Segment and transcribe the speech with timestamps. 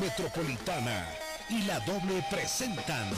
[0.00, 1.06] Metropolitana
[1.50, 3.10] y la doble presentan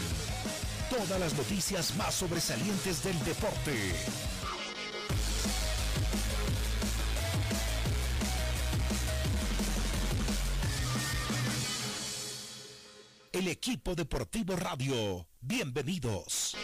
[0.91, 3.95] todas las noticias más sobresalientes del deporte.
[13.33, 16.57] El equipo deportivo radio, bienvenidos.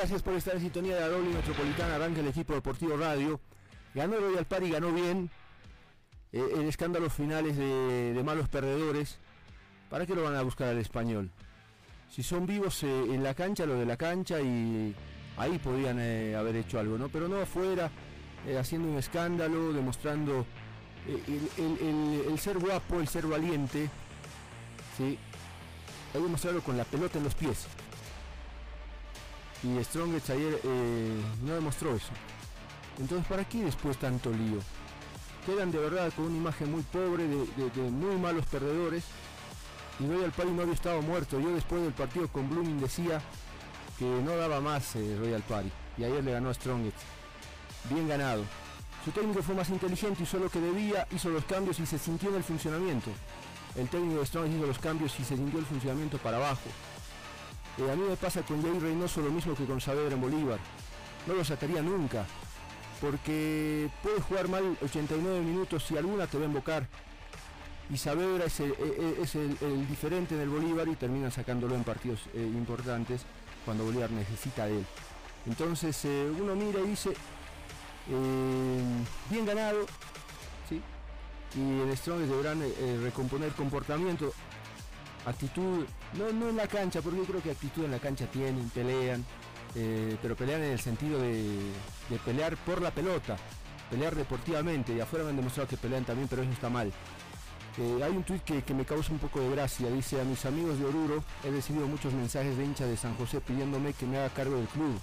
[0.00, 3.38] Gracias por estar en sintonía de la doble metropolitana, arranca el equipo deportivo radio.
[3.94, 5.28] Ganó Royal Party, ganó bien.
[6.32, 9.18] Eh, el escándalo finales de, malos perdedores.
[9.90, 11.30] ¿Para qué lo van a buscar al español?
[12.10, 14.94] Si son vivos eh, en la cancha, lo de la cancha y
[15.36, 17.10] ahí podrían eh, haber hecho algo, ¿no?
[17.10, 17.90] Pero no afuera,
[18.58, 20.46] haciendo un escándalo, demostrando
[21.06, 23.90] el, el, el, el, ser guapo, el ser valiente.
[24.96, 25.04] ¿sí?
[25.04, 25.18] Hay
[26.14, 27.66] que demostrarlo con la pelota en los pies
[29.62, 32.12] y Strongest ayer eh, no demostró eso.
[32.98, 34.60] Entonces, ¿para qué después tanto lío?
[35.46, 39.04] Quedan de verdad con una imagen muy pobre, de, muy malos perdedores.
[39.98, 41.38] Y Royal Party no había estado muerto.
[41.40, 43.20] Yo después del partido con Blooming decía
[43.98, 45.70] que no daba más eh, Royal Party.
[45.98, 46.96] Y ayer le ganó a Strongest.
[47.90, 48.44] Bien ganado.
[49.04, 52.28] Su técnico fue más inteligente, hizo lo que debía, hizo los cambios y se sintió
[52.28, 53.10] en el funcionamiento.
[53.74, 56.68] El técnico de Strongest hizo los cambios y se sintió el funcionamiento para abajo.
[57.80, 60.58] Eh, a mí me pasa con Jay Reynoso lo mismo que con Saavedra en Bolívar.
[61.26, 62.26] No lo sacaría nunca.
[63.00, 66.86] Porque puede jugar mal 89 minutos y alguna te va a invocar.
[67.88, 68.72] Y Saavedra es el,
[69.20, 73.22] es el, diferente en el Bolívar y terminan sacándolo en partidos eh, importantes
[73.64, 74.86] cuando Bolívar necesita de él.
[75.46, 77.10] Entonces eh, uno mira y dice,
[79.30, 79.86] bien ganado,
[80.68, 80.80] ¿sí?
[81.58, 82.62] y el Strong deberán
[83.02, 84.32] recomponer comportamiento
[85.30, 85.84] actitud,
[86.18, 89.24] no, no en la cancha, porque yo creo que actitud en la cancha tienen, pelean,
[89.74, 91.58] eh, pero pelean en el sentido de,
[92.24, 93.36] pelear por la pelota,
[93.90, 96.92] pelear deportivamente, y afuera me han demostrado que pelean también, pero eso está mal.
[97.78, 100.78] Eh, hay un tuit que, me causa un poco de gracia, dice a mis amigos
[100.78, 104.28] de Oruro, he recibido muchos mensajes de hinchas de San José pidiéndome que me haga
[104.30, 104.98] cargo del club.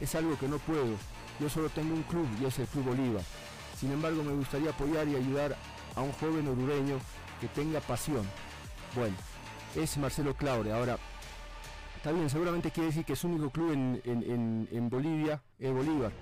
[0.00, 0.96] Es algo que no puedo,
[1.40, 3.22] yo solo tengo un club y es el Club Bolívar.
[3.78, 5.56] Sin embargo, me gustaría apoyar y ayudar
[5.94, 6.98] a un joven orureño
[7.40, 8.26] que tenga pasión.
[8.94, 9.16] Bueno,
[9.74, 10.72] es Marcelo Claure.
[10.72, 10.98] Ahora,
[11.96, 16.12] está bien, seguramente quiere decir que su único club en, en, en, Bolivia es Bolívar.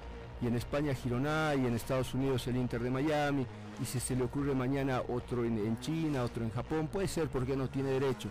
[0.41, 3.47] Y en España Girona y en Estados Unidos el Inter de Miami.
[3.83, 7.57] Y si se le ocurre mañana otro en, China, otro en Japón, puede ser porque
[7.57, 8.29] no tiene derecho.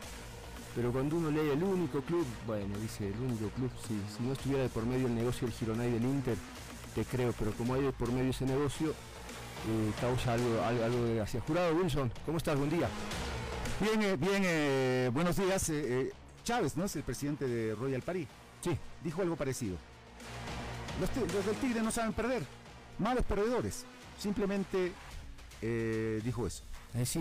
[0.75, 4.63] Pero cuando uno lee el único club, bueno, dice el único club, si no estuviera
[4.63, 6.37] de por medio el negocio del Girona y del Inter,
[6.93, 11.03] te creo, pero como hay de por medio ese negocio, eh, causa algo, algo, algo
[11.05, 11.41] de gracia.
[11.41, 12.57] Jurado Wilson, ¿cómo estás?
[12.57, 12.89] Buen día.
[13.79, 15.69] Bien, eh, bien, eh, buenos días.
[15.69, 16.11] Eh,
[16.43, 16.85] Chávez, ¿no?
[16.85, 18.27] Es el presidente de Royal Party.
[18.61, 18.71] Sí.
[19.03, 19.77] Dijo algo parecido.
[20.99, 22.41] Los, los del Tigre no saben perder.
[22.97, 23.85] Malos perdedores.
[24.17, 24.93] Simplemente
[26.23, 26.63] dijo eso.
[27.05, 27.19] sí,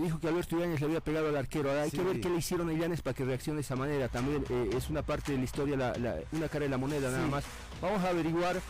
[0.00, 1.70] dijo que Alberto Illanes le había pegado al arquero.
[1.70, 1.96] Ahora hay sí.
[1.96, 4.08] que ver qué le hicieron a Illanes para que reaccione de esa manera.
[4.08, 7.26] También es una parte de la historia, la, la, una cara de la moneda nada
[7.26, 7.44] más.
[7.82, 8.60] Vamos a averiguar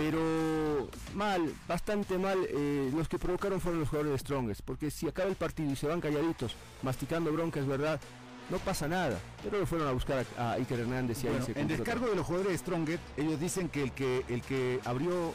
[0.00, 5.06] pero mal, bastante mal, eh, los que provocaron fueron los jugadores de Strongest, porque si
[5.06, 8.00] acaba el partido y se van calladitos, masticando bronca, es verdad,
[8.48, 11.52] no pasa nada, pero lo fueron a buscar a, a Iker Hernández y bueno, ahí
[11.52, 14.80] se En descargo de los jugadores de Strongest, ellos dicen que el que el que
[14.86, 15.34] abrió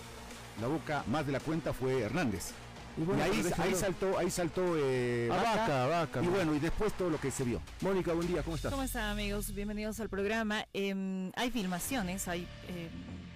[0.59, 2.52] la boca más de la cuenta fue Hernández.
[2.97, 6.56] Y, bueno, y ahí, ahí, saltó, ahí saltó eh, a vaca, vaca, vaca, Y bueno,
[6.56, 7.62] y después todo lo que se vio.
[7.82, 8.72] Mónica, buen día, ¿cómo estás?
[8.72, 9.53] ¿Cómo están amigos?
[9.53, 10.66] Bienvenidos al programa.
[10.74, 12.90] Eh, hay filmaciones, hay eh,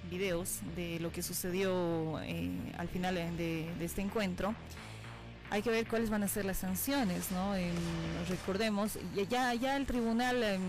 [0.09, 4.55] videos de lo que sucedió eh, al final de, de, este encuentro.
[5.49, 7.55] Hay que ver cuáles van a ser las sanciones, ¿no?
[7.55, 7.71] Eh,
[8.27, 8.99] recordemos,
[9.29, 10.59] ya, ya el tribunal eh,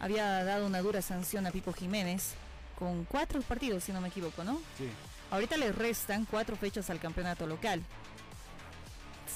[0.00, 2.34] había dado una dura sanción a Pipo Jiménez
[2.78, 4.56] con cuatro partidos, si no me equivoco, ¿no?
[4.76, 4.88] Sí.
[5.30, 7.82] Ahorita le restan cuatro fechas al campeonato local.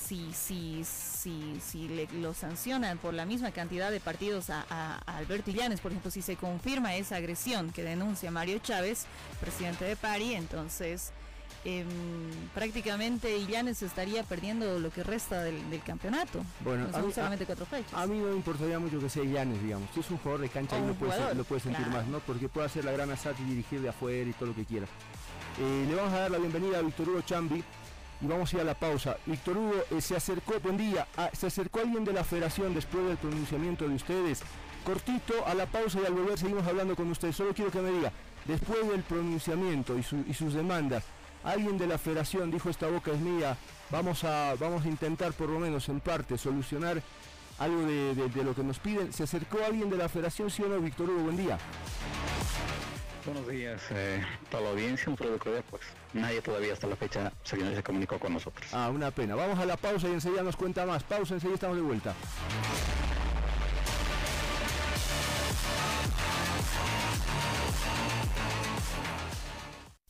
[0.08, 5.02] Si, si, si, si le, lo sancionan por la misma cantidad de partidos a, a,
[5.05, 9.05] a, Alberto Illanes, por ejemplo, si se confirma esa agresión que denuncia Mario Chávez,
[9.38, 11.12] presidente de Pari, entonces
[11.66, 11.84] eh,
[12.55, 16.43] prácticamente Illanes estaría perdiendo lo que resta del, del campeonato.
[16.60, 17.93] Bueno, no son solamente cuatro fechas.
[17.93, 19.90] A mí no me importaría mucho que sea Illanes, digamos.
[19.93, 21.99] Si es un jugador de cancha, ahí lo puede, lo puede sentir claro.
[21.99, 22.20] más, ¿no?
[22.20, 24.87] Porque puede hacer la gran asat y dirigir de afuera y todo lo que quiera.
[25.60, 27.64] Eh, le vamos a dar la bienvenida a Víctor Hugo Chambi,
[28.20, 29.17] y vamos a ir a la pausa.
[29.26, 33.06] Víctor Hugo, eh, se acercó, buen día, ah, se acercó alguien de la federación después
[33.06, 34.43] del pronunciamiento de ustedes.
[34.85, 37.37] Cortito, a la pausa y al volver seguimos hablando con ustedes.
[37.37, 38.12] Solo quiero que me diga,
[38.47, 41.05] después del pronunciamiento y, sus demandas,
[41.44, 43.56] alguien de la federación dijo esta boca es mía,
[43.91, 47.03] vamos a, vamos a intentar por lo menos en parte solucionar
[47.59, 49.12] algo de, lo que nos piden.
[49.12, 51.25] ¿Se acercó alguien de la federación, sí o no, Víctor Hugo?
[51.25, 51.59] Buen día.
[53.25, 55.82] Buenos días eh, para la audiencia, un producto de pues
[56.15, 58.67] nadie todavía hasta la fecha se, se comunicó con nosotros.
[58.73, 59.35] Ah, una pena.
[59.35, 61.03] Vamos a la pausa y enseguida nos cuenta más.
[61.03, 62.15] Pausa, enseguida estamos de vuelta.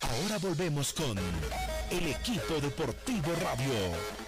[0.01, 1.19] Ahora volvemos con
[1.91, 4.28] el equipo deportivo radio.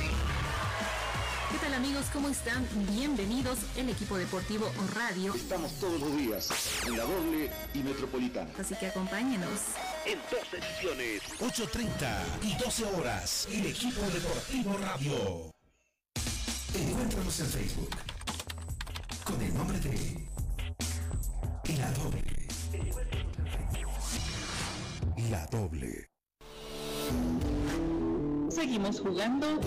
[1.51, 2.05] ¿Qué tal amigos?
[2.13, 2.65] ¿Cómo están?
[2.87, 5.33] Bienvenidos el equipo deportivo radio.
[5.35, 6.49] Estamos todos los días
[6.87, 8.49] en la doble y metropolitana.
[8.57, 9.59] Así que acompáñenos.
[10.05, 15.51] En dos ediciones, 8.30 y 12 horas, el equipo deportivo radio.
[16.73, 17.89] Encuéntranos en Facebook
[19.25, 20.27] con el nombre de
[21.77, 22.47] La Doble.
[25.29, 26.07] La Doble.
[28.49, 29.59] Seguimos jugando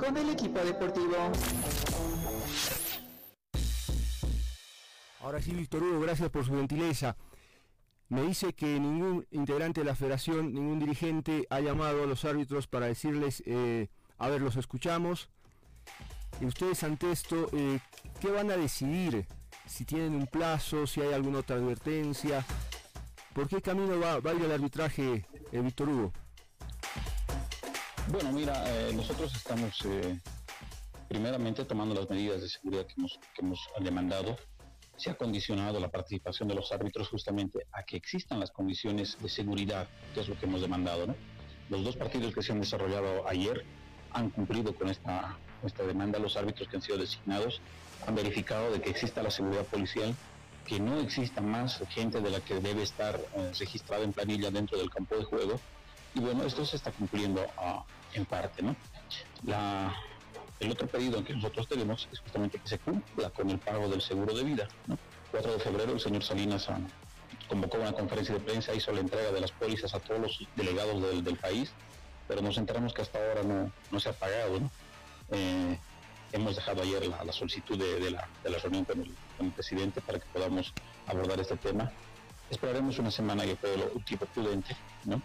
[0.00, 1.14] con el equipo deportivo.
[5.20, 7.16] Ahora sí, Víctor Hugo, gracias por su gentileza.
[8.08, 12.66] Me dice que ningún integrante de la federación, ningún dirigente ha llamado a los árbitros
[12.66, 13.88] para decirles, eh,
[14.18, 15.28] a ver, los escuchamos.
[16.40, 17.78] Y ustedes ante esto, eh,
[18.20, 19.26] ¿qué van a decidir?
[19.66, 22.44] Si tienen un plazo, si hay alguna otra advertencia.
[23.34, 26.12] ¿Por qué camino va, el arbitraje, eh, Víctor Hugo?
[28.08, 30.18] Bueno, mira, eh, nosotros estamos eh,
[31.08, 34.36] primeramente tomando las medidas de seguridad que hemos, que hemos demandado.
[34.96, 39.28] Se ha condicionado la participación de los árbitros justamente a que existan las condiciones de
[39.28, 41.06] seguridad, que es lo que hemos demandado.
[41.06, 41.14] ¿no?
[41.68, 43.64] Los dos partidos que se han desarrollado ayer
[44.12, 46.18] han cumplido con esta, esta demanda.
[46.18, 47.60] Los árbitros que han sido designados
[48.06, 50.14] han verificado de que exista la seguridad policial,
[50.66, 54.78] que no exista más gente de la que debe estar eh, registrada en planilla dentro
[54.78, 55.60] del campo de juego.
[56.14, 57.84] Y bueno, esto se está cumpliendo a,
[58.14, 58.76] en parte, ¿no?
[60.58, 64.02] El otro pedido que nosotros tenemos es justamente que se cumpla con el pago del
[64.02, 64.98] seguro de vida, ¿no?
[65.30, 66.68] 4 de febrero el señor Salinas
[67.48, 71.24] convocó una conferencia de prensa, hizo la entrega de las pólizas a todos los delegados
[71.24, 71.72] del, país,
[72.28, 74.70] pero nos enteramos que hasta ahora no, no se ha pagado, ¿no?
[75.30, 75.78] Eh,
[76.32, 78.28] hemos dejado ayer la, solicitud de, la,
[78.62, 80.72] reunión con el, presidente para que podamos
[81.06, 81.90] abordar este tema.
[82.50, 85.22] Esperaremos una semana que fue lo tipo prudente, ¿no?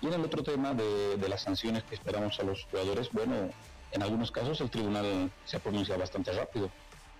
[0.00, 3.50] Y en el otro tema de, las sanciones que esperamos a los jugadores, bueno,
[3.92, 6.70] en algunos casos el tribunal se ha pronunciado bastante rápido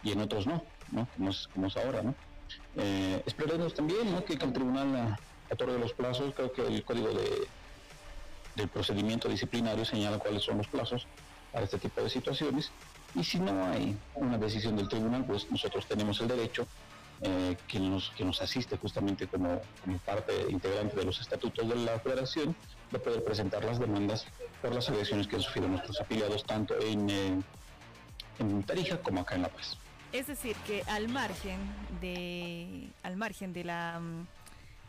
[0.02, 1.08] y en otros no, ¿no?
[1.16, 2.14] Como es, como es ahora, ¿no?
[2.76, 5.16] Eh, esperemos también que, el tribunal
[5.50, 7.48] otorgue los plazos, creo que el código de,
[8.56, 11.06] del procedimiento disciplinario señala cuáles son los plazos
[11.52, 12.70] para este tipo de situaciones
[13.14, 16.66] y si no hay una decisión del tribunal, pues nosotros tenemos el derecho
[17.22, 21.76] eh, que, nos, que nos asiste justamente como, como, parte integrante de los estatutos de
[21.76, 22.54] la federación,
[22.90, 24.26] de poder presentar las demandas
[24.60, 27.42] por las agresiones que han sufrido nuestros afiliados, tanto en, eh,
[28.38, 29.78] en Tarija como acá en La Paz.
[30.12, 31.58] Es decir, que al margen
[32.00, 34.00] de, al margen de la,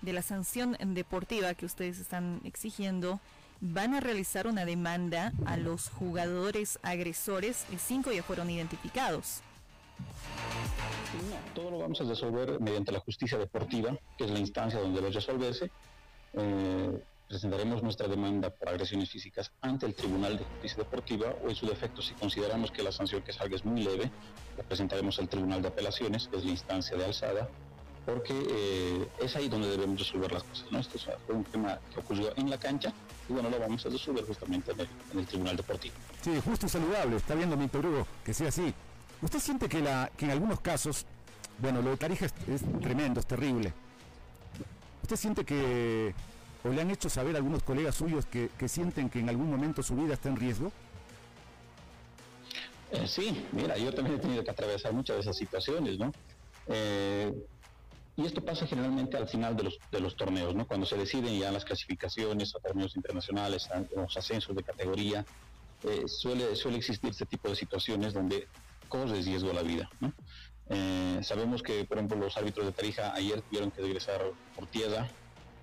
[0.02, 3.20] de la sanción deportiva que ustedes están exigiendo,
[3.62, 9.42] van a realizar una demanda a los jugadores agresores, cinco ya fueron identificados.
[11.30, 15.02] No, todo lo vamos a resolver mediante la justicia deportiva, que es la instancia donde
[15.02, 15.72] debe resolverse.
[16.34, 21.56] Eh, presentaremos nuestra demanda por agresiones físicas ante el Tribunal de Justicia Deportiva o en
[21.56, 24.10] su defecto, si consideramos que la sanción que salga es muy leve,
[24.58, 27.50] la presentaremos al Tribunal de Apelaciones, que es la instancia de alzada,
[28.06, 30.72] porque eh, es ahí donde debemos resolver las cosas.
[30.72, 30.80] ¿no?
[30.80, 32.94] Esto fue un tema que ocurrió en la cancha
[33.28, 35.96] y bueno, lo vamos a resolver justamente en el, Tribunal Deportivo.
[36.22, 38.74] Sí, justo y saludable, está viendo mi Hugo, que sea así.
[39.22, 41.06] ¿Usted siente que, la, que en algunos casos,
[41.60, 42.34] bueno, lo de Tarija es,
[42.82, 43.74] tremendo, es terrible.
[45.02, 46.14] ¿Usted siente que,
[46.64, 49.82] o le han hecho saber a algunos colegas suyos que, sienten que en algún momento
[49.82, 50.72] su vida está en riesgo?
[52.92, 56.12] Eh, sí, mira, yo también he tenido que atravesar muchas de esas situaciones, ¿no?
[56.68, 57.34] Eh,
[58.16, 60.66] y esto pasa generalmente al final de los, torneos, ¿no?
[60.68, 65.26] Cuando se deciden ya las clasificaciones a torneos internacionales, a los ascensos de categoría,
[65.84, 68.48] eh, suele, suele existir este tipo de situaciones donde
[68.88, 70.14] corres riesgo la vida, ¿no?
[70.70, 74.22] Eh, sabemos que, por ejemplo, los árbitros de Tarija ayer tuvieron que regresar
[74.56, 75.08] por tierra,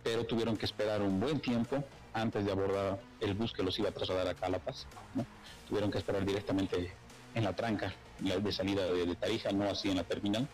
[0.03, 3.91] pero tuvieron que esperar un buen tiempo antes de abordar el bus que los iba
[3.91, 4.87] a trasladar a Calapaz.
[5.15, 5.27] ¿no?
[5.69, 6.93] Tuvieron que esperar directamente
[7.35, 10.49] en la tranca de salida de, de Tarija, no así en la terminal.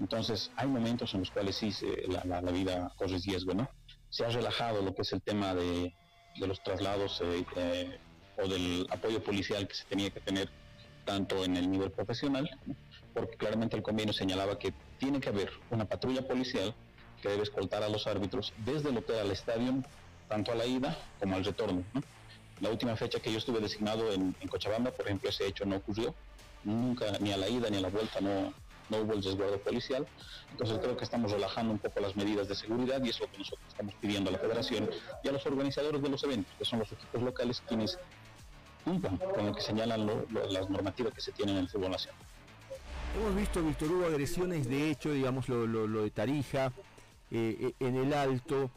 [0.00, 1.72] Entonces, hay momentos en los cuales sí
[2.08, 3.68] la, vida corre riesgo, ¿no?
[4.10, 5.94] Se ha relajado lo que es el tema de,
[6.36, 7.98] los traslados eh, eh,
[8.36, 10.50] o del apoyo policial que se tenía que tener
[11.04, 12.50] tanto en el nivel profesional,
[13.14, 16.74] porque claramente el convenio señalaba que tiene que haber una patrulla policial
[17.20, 19.82] que debe escoltar a los árbitros desde el hotel al estadio,
[20.28, 21.84] tanto a la ida como al retorno.
[22.60, 26.14] La última fecha que yo estuve designado en, Cochabamba, por ejemplo, ese hecho no ocurrió.
[26.64, 28.52] Nunca, ni a la ida ni a la vuelta, no,
[28.88, 30.06] no hubo el resguardo policial.
[30.52, 33.38] Entonces creo que estamos relajando un poco las medidas de seguridad y es lo que
[33.38, 34.88] nosotros estamos pidiendo a la federación
[35.24, 37.98] y a los organizadores de los eventos, que son los equipos locales quienes
[38.84, 40.10] con lo que señalan
[40.50, 42.20] las normativas que se tienen en el fútbol nacional.
[43.16, 46.72] Hemos visto, Víctor Hugo, agresiones de hecho, digamos lo, de Tarija,
[47.30, 48.70] eh, eh, en el Alto.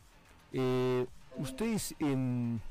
[0.54, 1.06] Eh,
[1.38, 1.96] ustedes...
[2.00, 2.62] en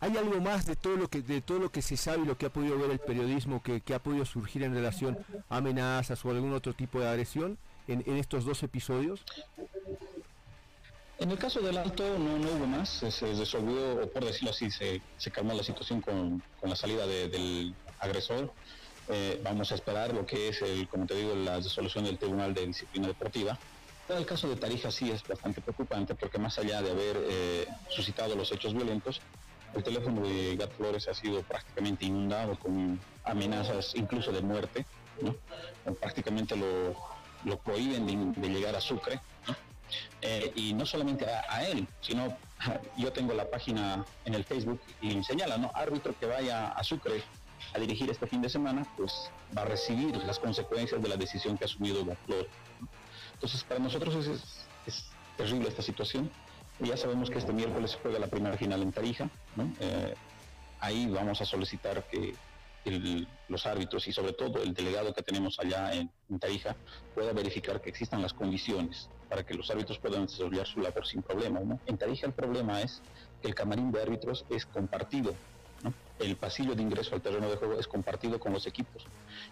[0.00, 2.38] ¿Hay algo más de todo lo que de todo lo que se sabe y lo
[2.38, 6.30] que ha podido ver el periodismo que, ha podido surgir en relación a amenazas o
[6.30, 7.58] algún otro tipo de agresión
[7.88, 9.24] en, estos dos episodios?
[11.18, 15.02] En el caso del alto no, hubo más, se, resolvió, o por decirlo así, se,
[15.32, 18.52] calmó la situación con, la salida del agresor.
[19.08, 22.54] Eh, vamos a esperar lo que es, el, como te digo, la resolución del Tribunal
[22.54, 23.58] de Disciplina Deportiva.
[24.08, 27.66] En el caso de Tarija sí es bastante preocupante porque más allá de haber eh,
[27.88, 29.20] suscitado los hechos violentos,
[29.74, 34.86] el teléfono de Gat Flores ha sido prácticamente inundado con amenazas incluso de muerte,
[36.00, 39.20] prácticamente lo, prohíben de, llegar a Sucre,
[40.22, 42.36] eh, y no solamente a, él, sino
[42.96, 45.70] yo tengo la página en el Facebook y señala, ¿no?
[45.74, 47.22] Árbitro que vaya a Sucre
[47.74, 51.58] a dirigir este fin de semana, pues va a recibir las consecuencias de la decisión
[51.58, 52.46] que ha asumido Flores.
[53.34, 54.14] Entonces, para nosotros
[54.86, 56.30] es terrible esta situación
[56.80, 59.28] ya sabemos que este miércoles se juega la primera final en Tarija.
[59.80, 60.14] Eh,
[60.80, 62.34] ahí vamos a solicitar que
[63.48, 66.76] los árbitros y sobre todo el delegado que tenemos allá en, Tarija
[67.14, 71.22] pueda verificar que existan las condiciones para que los árbitros puedan desarrollar su labor sin
[71.22, 71.60] problema.
[71.86, 73.02] En Tarija el problema es
[73.40, 75.34] que el camarín de árbitros es compartido
[76.18, 79.06] el pasillo de ingreso al terreno de juego es compartido con los equipos.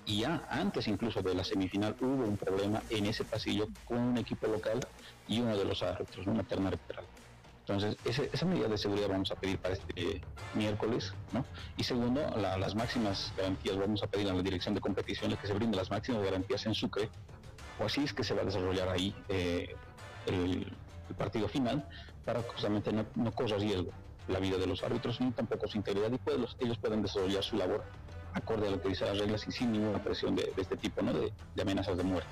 [0.05, 4.19] Y ya antes incluso de la semifinal hubo un problema en ese pasillo con un
[4.19, 4.81] equipo local
[5.29, 7.05] y uno de los árbitros, una terna arbitral.
[7.69, 7.97] Entonces,
[8.33, 10.21] esa medida de seguridad vamos a pedir para este
[10.55, 11.45] miércoles, ¿no?
[11.77, 15.53] Y segundo, las máximas garantías vamos a pedir a la dirección de competiciones que se
[15.53, 17.09] brinden las máximas garantías en Sucre,
[17.81, 19.75] o así es que se va a desarrollar ahí eh,
[20.27, 20.73] el,
[21.19, 21.89] partido final,
[22.25, 23.91] para justamente no, no corra riesgo
[24.29, 27.57] la vida de los árbitros ni tampoco su integridad y pues ellos pueden desarrollar su
[27.57, 27.85] labor
[28.33, 31.13] acorde a lo que dicen las reglas y sin ninguna presión de, este tipo, ¿no?
[31.13, 32.29] De, amenazas de muerte.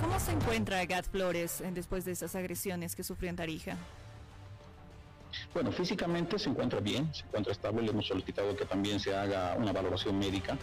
[0.00, 3.76] ¿Cómo se encuentra Gat Flores después de esas agresiones que sufrió en Tarija?
[5.54, 7.82] Bueno, físicamente se encuentra bien, se encuentra estable.
[7.82, 10.56] Le hemos solicitado que también se haga una valoración médica.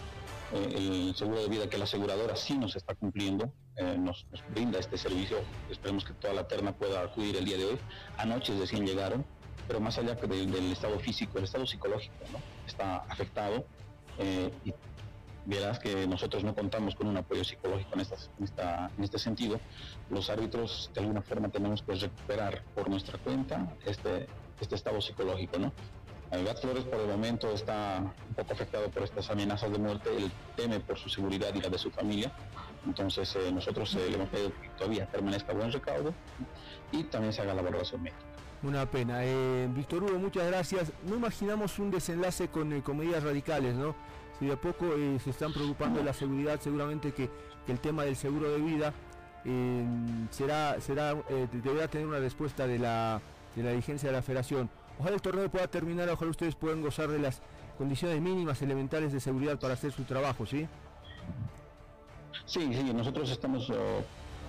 [0.54, 4.80] Eh, el seguro de vida que la aseguradora sí nos está cumpliendo, eh, nos, brinda
[4.80, 5.38] este servicio.
[5.70, 7.78] Esperemos que toda la terna pueda acudir el día de hoy.
[8.18, 9.26] Anoche recién llegaron,
[9.68, 12.40] pero más allá del, del estado físico, el estado psicológico ¿no?
[12.68, 13.66] está afectado
[14.20, 14.74] eh, y
[15.46, 19.60] verás que nosotros no contamos con un apoyo psicológico en, este sentido.
[20.10, 24.28] Los árbitros de alguna forma tenemos que recuperar por nuestra cuenta este,
[24.60, 25.58] este estado psicológico.
[25.60, 25.72] ¿no?
[26.32, 28.00] Gat Flores por el momento está
[28.30, 31.70] un poco afectado por estas amenazas de muerte, él teme por su seguridad y la
[31.70, 32.32] de su familia,
[32.86, 36.14] entonces eh, nosotros eh, le hemos pedido que todavía permanezca buen recaudo
[36.92, 38.36] y también se haga la valoración médica.
[38.66, 39.24] Una pena.
[39.24, 40.92] Eh, Víctor Hugo, muchas gracias.
[41.08, 43.96] No imaginamos un desenlace con, eh, medidas radicales, ¿no?
[44.40, 47.30] Si de a poco eh, se están preocupando de la seguridad, seguramente que,
[47.68, 48.94] el tema del seguro de vida
[50.30, 51.16] será, será
[51.52, 53.20] deberá tener una respuesta de la,
[53.56, 54.70] de la dirigencia de la federación.
[55.00, 57.42] Ojalá el torneo pueda terminar, ojalá ustedes puedan gozar de las
[57.78, 60.68] condiciones mínimas elementales de seguridad para hacer su trabajo, ¿sí?
[62.46, 63.72] Sí, sí, nosotros estamos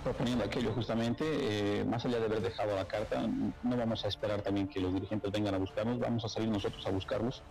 [0.03, 3.21] proponiendo aquello justamente, eh, más allá de haber dejado la carta,
[3.63, 6.85] no vamos a esperar también que los dirigentes vengan a buscarnos, vamos a salir nosotros
[6.85, 7.43] a buscarlos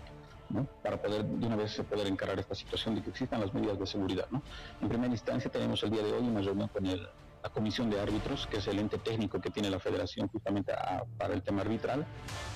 [0.82, 3.86] para poder de una vez poder encarar esta situación de que existan las medidas de
[3.86, 4.26] seguridad.
[4.30, 4.42] ¿no?
[4.80, 7.08] En primera instancia tenemos el día de hoy una reunión con el,
[7.42, 10.72] la comisión de árbitros, que es el ente técnico que tiene la federación justamente
[11.16, 12.04] para el tema arbitral,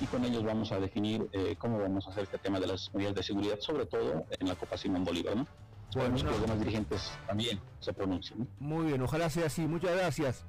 [0.00, 2.92] y con ellos vamos a definir eh, cómo vamos a hacer este tema de las
[2.94, 5.36] medidas de seguridad, sobre todo en la Copa Simón Bolívar.
[5.36, 5.46] ¿no?
[5.88, 8.48] Esperemos que los demás dirigentes también se pronuncien.
[8.58, 9.62] Muy bien, ojalá sea así.
[9.62, 10.44] Muchas gracias.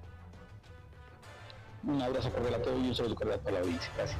[1.84, 3.92] Un abrazo cordial a todos y un saludo cordial a toda la audiencia.
[3.96, 4.20] Gracias.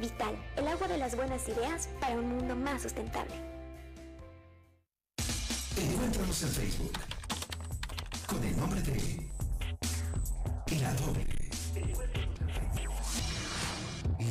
[0.00, 3.34] Vital, el agua de las buenas ideas para un mundo más sustentable.
[5.76, 6.92] Encuéntranos en Facebook
[8.26, 9.28] con el nombre de
[10.80, 11.50] La Doble.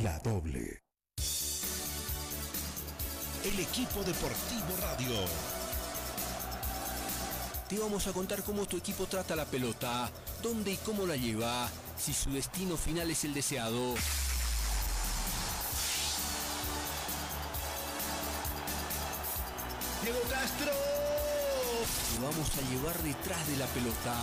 [0.02, 0.82] La Doble.
[3.44, 5.14] El equipo deportivo radio.
[7.68, 10.10] Te vamos a contar cómo tu equipo trata la pelota,
[10.42, 13.94] dónde y cómo la lleva, si su destino final es el deseado.
[20.60, 24.14] Te vamos a llevar detrás de la pelota,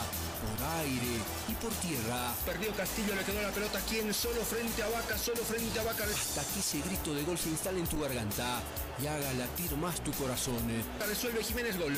[0.42, 1.18] por aire
[1.48, 2.32] y por tierra.
[2.46, 6.04] Perdió Castillo, le quedó la pelota quién, solo frente a Vaca, solo frente a Vaca.
[6.04, 8.62] Hasta que ese grito de gol se instale en tu garganta
[9.02, 10.58] y haga latir más tu corazón.
[11.08, 11.94] Resuelve Jiménez gol.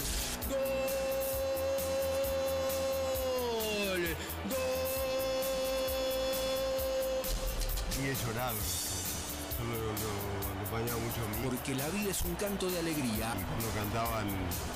[0.49, 0.57] ¡Gol!
[4.49, 4.57] ¡Gol!
[8.01, 8.88] Y he llorado.
[9.59, 11.49] Lo, lo, mucho a mí.
[11.49, 13.33] Porque la vida es un canto de alegría.
[13.37, 14.27] Y cuando cantaban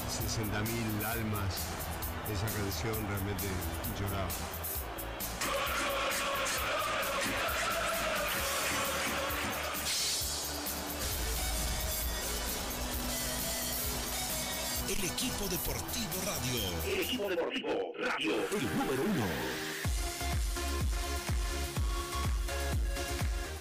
[0.10, 1.54] 60.000 almas
[2.32, 3.48] esa canción, realmente
[4.00, 4.28] lloraba.
[14.90, 16.60] El equipo deportivo radio.
[16.86, 18.36] El equipo deportivo radio.
[18.52, 19.73] El número uno.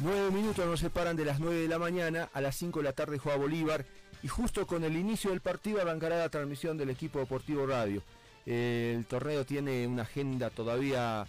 [0.03, 2.93] Nueve minutos nos separan de las 9 de la mañana, a las 5 de la
[2.93, 3.87] tarde juega Bolívar
[4.25, 8.03] y justo con el inicio del partido arrancará la transmisión del equipo deportivo radio.
[8.45, 11.29] Eh, el torneo tiene una agenda todavía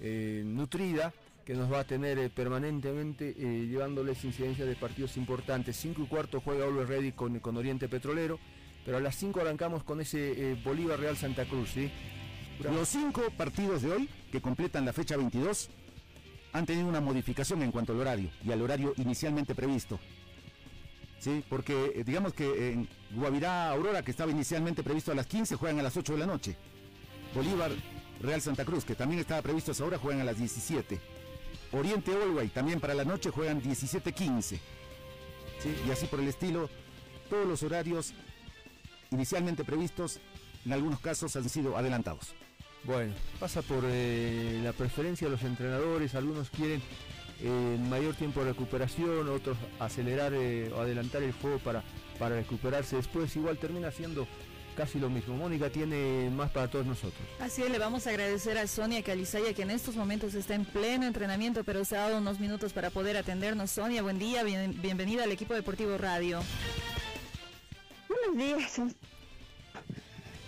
[0.00, 1.12] eh, nutrida
[1.44, 5.76] que nos va a tener eh, permanentemente llevándoles incidencias de partidos importantes.
[5.76, 8.38] 5 y cuarto juega Always Ready con, Oriente Petrolero,
[8.86, 11.72] pero a las 5 arrancamos con ese Bolívar Real Santa Cruz.
[11.74, 11.92] ¿sí?
[12.60, 15.68] Los cinco partidos de hoy, que completan la fecha 22,
[16.54, 19.98] han tenido una modificación en cuanto al horario y al horario inicialmente previsto.
[21.18, 25.56] Sí, porque eh, digamos que en Guavirá Aurora, que estaba inicialmente previsto a las 15,
[25.56, 26.56] juegan a las 8 de la noche.
[27.34, 27.72] Bolívar
[28.20, 31.00] Real Santa Cruz, que también estaba previsto a esa hora, juegan a las 17.
[31.72, 34.60] Oriente Olway, también para la noche, juegan 17.15.
[35.58, 35.76] ¿Sí?
[35.88, 36.70] Y así por el estilo,
[37.28, 38.14] todos los horarios
[39.10, 40.20] inicialmente previstos,
[40.64, 42.32] en algunos casos han sido adelantados.
[42.84, 46.82] Bueno, pasa por eh, la preferencia de los entrenadores, algunos quieren
[47.40, 51.82] eh, mayor tiempo de recuperación, otros acelerar eh, o adelantar el juego para,
[52.18, 54.26] para recuperarse después, igual termina siendo
[54.76, 55.34] casi lo mismo.
[55.36, 57.22] Mónica tiene más para todos nosotros.
[57.40, 60.64] Así es, le vamos a agradecer a Sonia Calizaya que en estos momentos está en
[60.66, 63.70] pleno entrenamiento, pero se ha dado unos minutos para poder atendernos.
[63.70, 66.42] Sonia, buen día, bien- bienvenida al equipo deportivo radio.
[68.08, 68.80] Buenos días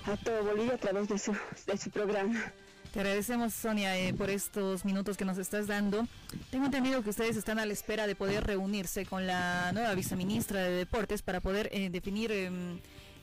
[0.06, 2.52] a todo Bolivia a través de su, de su programa.
[2.92, 6.06] Te agradecemos, Sonia, eh, por estos minutos que nos estás dando.
[6.50, 10.62] Tengo entendido que ustedes están a la espera de poder reunirse con la nueva viceministra
[10.62, 12.78] de Deportes para poder eh, definir em,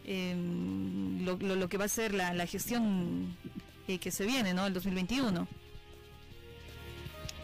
[0.05, 3.35] em, lo, lo- lo que va a ser la, la gestión
[3.87, 4.67] eh, que se viene, ¿no?
[4.67, 5.47] El 2021.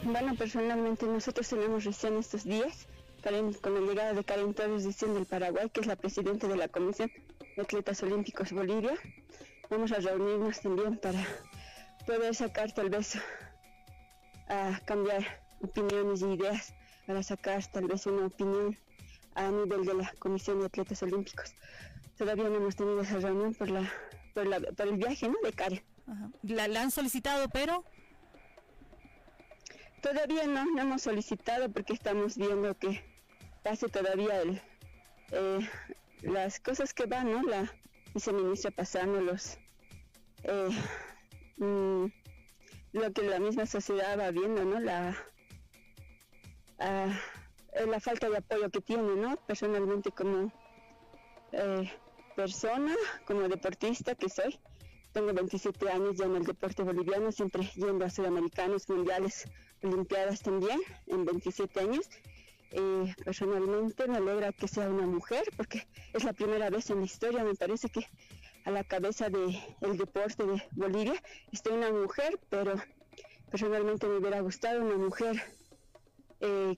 [0.03, 2.85] Bueno, personalmente nosotros tenemos recién estos días,
[3.23, 6.55] Karen- con la llegada de Karen Torres Dicen del Paraguay, que es la presidenta de
[6.57, 7.11] la Comisión
[7.61, 8.93] Atletas Olímpicos Bolivia.
[9.69, 11.19] Vamos a reunirnos también para
[12.05, 13.17] poder sacar tal vez
[14.47, 15.23] a cambiar
[15.61, 16.73] opiniones y ideas,
[17.05, 18.77] para sacar tal vez una opinión
[19.35, 21.53] a nivel de la Comisión de Atletas Olímpicos.
[22.17, 23.91] Todavía no hemos tenido esa reunión por, la,
[24.33, 25.35] por, la, por el viaje ¿no?
[25.43, 25.83] de Karen.
[26.07, 26.31] Ajá.
[26.43, 27.85] La, la han solicitado, pero
[30.01, 33.03] Todavía no, no hemos solicitado porque estamos viendo que
[33.63, 34.61] pase todavía el,
[35.31, 35.69] eh,
[36.21, 37.43] las cosas que van, ¿no?
[37.43, 37.71] La
[38.13, 39.57] viceministra pasando los,
[40.43, 40.69] eh,
[41.57, 42.05] mm,
[42.93, 44.79] lo que la misma sociedad va viendo, ¿no?
[44.79, 45.15] La,
[46.79, 47.19] ah,
[47.87, 49.37] la falta de apoyo que tiene, ¿no?
[49.45, 50.51] Personalmente como
[51.51, 51.91] eh,
[52.35, 54.59] persona, como deportista que soy,
[55.11, 59.45] tengo 27 años ya en el deporte boliviano, siempre yendo a sudamericanos, mundiales,
[59.81, 62.07] olimpiadas también, en 27 años.
[62.71, 67.05] Eh, personalmente me alegra que sea una mujer, porque es la primera vez en la
[67.05, 68.05] historia, me parece que
[68.65, 71.15] a la cabeza del el deporte de Bolivia
[71.51, 72.75] esté una mujer, pero
[73.49, 75.41] personalmente me hubiera gustado una mujer.
[76.41, 76.75] Eh,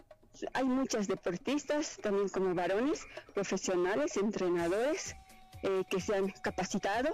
[0.54, 5.16] hay muchas deportistas, también como varones, profesionales, entrenadores,
[5.64, 7.12] eh, que se han capacitado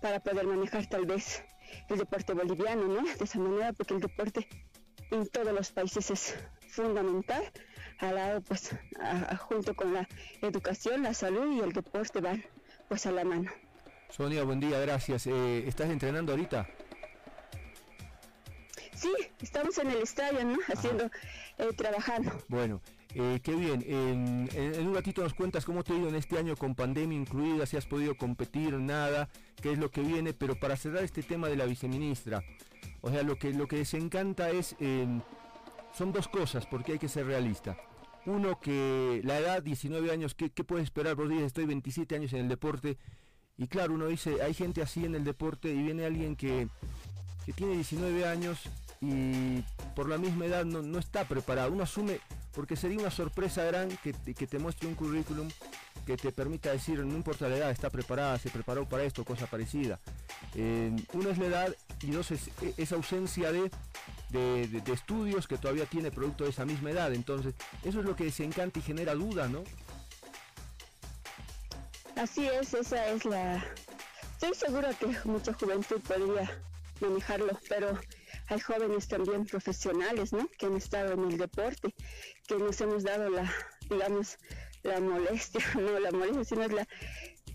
[0.00, 1.42] para poder manejar tal vez
[1.88, 3.02] el deporte boliviano, ¿no?
[3.02, 4.48] De esa manera, porque el deporte
[5.10, 6.34] en todos los países es
[6.68, 7.42] fundamental,
[8.00, 8.74] al lado, pues,
[9.48, 10.08] junto con la
[10.42, 12.44] educación, la salud y el deporte van,
[12.88, 13.50] pues, a la mano.
[14.10, 15.26] Sonia, buen día, gracias.
[15.26, 16.66] Eh, ¿Estás entrenando ahorita?
[18.94, 20.58] Sí, estamos en el estadio, ¿no?
[20.68, 21.04] Haciendo,
[21.58, 22.32] eh, trabajando.
[22.48, 22.80] Bueno,
[23.14, 23.84] eh, qué bien.
[23.86, 27.66] En, un ratito nos cuentas cómo te ha ido en este año con pandemia incluida,
[27.66, 29.28] si has podido competir, nada,
[29.62, 30.32] qué es lo que viene.
[30.32, 32.42] Pero para cerrar este tema de la viceministra,
[33.00, 34.74] o sea, lo que, lo que les encanta es,
[35.94, 37.76] son dos cosas, porque hay que ser realista.
[38.26, 41.16] Uno, que la edad, 19 años, ¿qué, qué puedes esperar?
[41.16, 42.98] Por estoy 27 años en el deporte.
[43.56, 46.68] Y claro, uno dice, hay gente así en el deporte y viene alguien que,
[47.44, 48.68] que tiene 19 años
[49.00, 49.62] y
[49.94, 51.72] por la misma edad no, no está preparado.
[51.72, 52.20] Uno asume,
[52.54, 55.48] porque sería una sorpresa gran que te, muestre un currículum
[56.06, 59.46] que te permita decir, no importa la edad, está preparada, se preparó para esto, cosa
[59.46, 59.98] parecida.
[60.54, 63.70] Eh, uno es la edad y dos es esa ausencia de,
[64.30, 67.12] de, estudios que todavía tiene producto de esa misma edad.
[67.12, 69.64] Entonces, eso es lo que se encanta y genera duda, ¿no?
[72.16, 73.64] Así es, esa es la...
[74.32, 76.50] Estoy segura que mucha juventud podría
[77.00, 77.98] manejarlo, pero
[78.48, 80.48] hay jóvenes también profesionales, ¿no?
[80.58, 81.94] Que han estado en el deporte,
[82.46, 83.50] que nos hemos dado la,
[83.88, 84.38] digamos,
[84.82, 86.86] la molestia, no la molestia, sino la,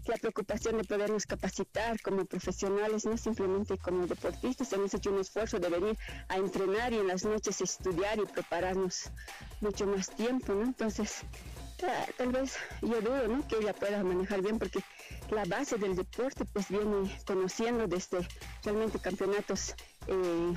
[0.08, 4.72] la preocupación de podernos capacitar como profesionales, no simplemente como deportistas.
[4.74, 9.12] Hemos hecho un esfuerzo de venir a entrenar y en las noches estudiar y prepararnos
[9.62, 10.64] mucho más tiempo, ¿no?
[10.64, 11.24] Entonces,
[12.18, 13.48] tal vez yo dudo, ¿no?
[13.48, 14.80] Que ella pueda manejar bien porque
[15.32, 18.28] la base del deporte pues viene conociendo desde
[18.64, 19.74] realmente campeonatos
[20.08, 20.54] eh,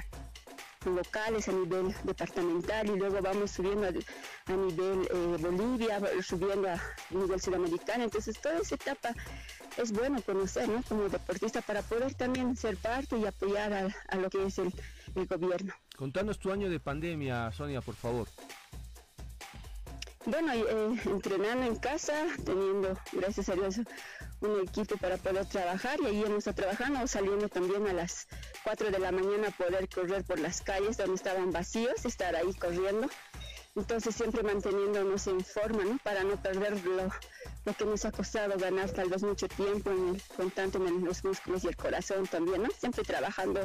[0.84, 7.40] locales a nivel departamental y luego vamos subiendo a, nivel eh, Bolivia, subiendo a nivel
[7.40, 8.04] sudamericano.
[8.04, 9.14] Entonces toda esa etapa
[9.76, 10.82] es bueno conocer ¿no?
[10.88, 14.72] como deportista para poder también ser parte y apoyar a, lo que es el,
[15.14, 15.74] el gobierno.
[15.96, 18.28] Contanos tu año de pandemia, Sonia, por favor.
[20.26, 23.80] Bueno, eh, entrenando en casa, teniendo, gracias a Dios,
[24.40, 28.29] un equipo para poder trabajar y ahí hemos estado trabajando, saliendo también a las
[28.64, 32.53] 4 de la mañana a poder correr por las calles donde estaban vacíos, estar ahí
[32.55, 33.09] corriendo.
[33.77, 35.98] Entonces siempre manteniéndonos en forma.
[36.03, 40.51] Para no perder lo, que nos ha costado ganar tal vez mucho tiempo, en con
[40.51, 42.70] tanto en los músculos y el corazón también, ¿no?
[42.70, 43.61] Siempre trabajando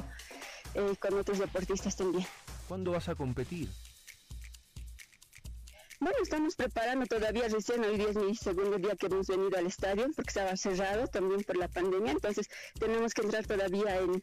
[0.75, 2.27] eh, con otros deportistas también.
[2.67, 3.69] ¿Cuándo vas a competir?
[6.03, 9.67] Bueno, estamos preparando todavía recién, hoy día es mi segundo día que hemos venido al
[9.67, 14.21] estadio porque estaba cerrado también por la pandemia, entonces tenemos que entrar todavía en,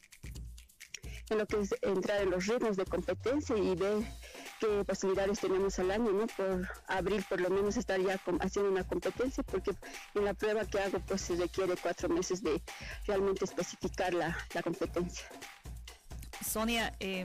[1.31, 4.03] en lo que es entrar en los ritmos de competencia y ver
[4.61, 6.27] qué posibilidades tenemos al año, ¿no?
[6.27, 9.71] Por abril por lo menos estar ya haciendo una competencia, porque
[10.15, 12.61] en la prueba que hago pues se requiere cuatro meses de
[13.07, 15.25] realmente especificar la, la competencia.
[16.47, 17.25] Sonia, eh,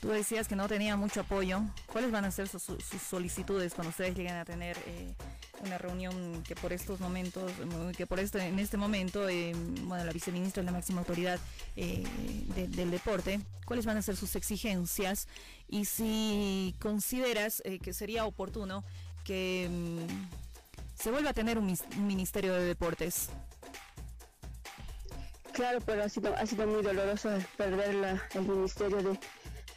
[0.00, 1.60] Tú decías que no tenía mucho apoyo.
[1.92, 2.62] ¿Cuáles van a ser sus,
[3.06, 5.14] solicitudes cuando ustedes lleguen a tener eh,
[5.62, 7.52] una reunión que por estos momentos,
[7.98, 11.38] que por este, en este momento, eh, bueno, la viceministra es la máxima autoridad
[11.76, 12.02] eh,
[12.54, 13.40] del deporte?
[13.66, 15.28] ¿Cuáles van a ser sus exigencias?
[15.68, 18.84] Y si consideras que sería oportuno
[19.24, 23.28] que mm, se vuelva a tener un, ministerio de deportes.
[25.52, 29.18] Claro, pero ha sido, ha sido muy doloroso perder el ministerio de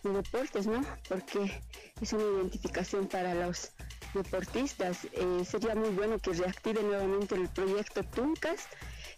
[0.04, 0.86] de deportes, ¿no?
[1.08, 1.62] Porque
[2.02, 3.72] es una identificación para los
[4.14, 5.06] deportistas.
[5.14, 8.68] Eh, sería muy bueno que reactive nuevamente el proyecto Tuncas,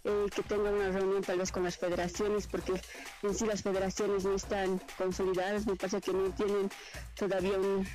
[0.03, 2.73] eh, que tenga una reunión tal vez con las federaciones, porque
[3.23, 6.69] en sí las federaciones no están consolidadas, me parece que no tienen
[7.15, 7.87] todavía un,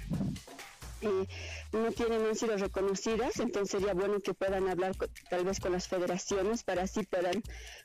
[1.02, 1.26] eh,
[1.72, 4.92] no tienen, han sido reconocidas, entonces sería bueno que puedan hablar
[5.28, 7.42] tal vez con las federaciones para así puedan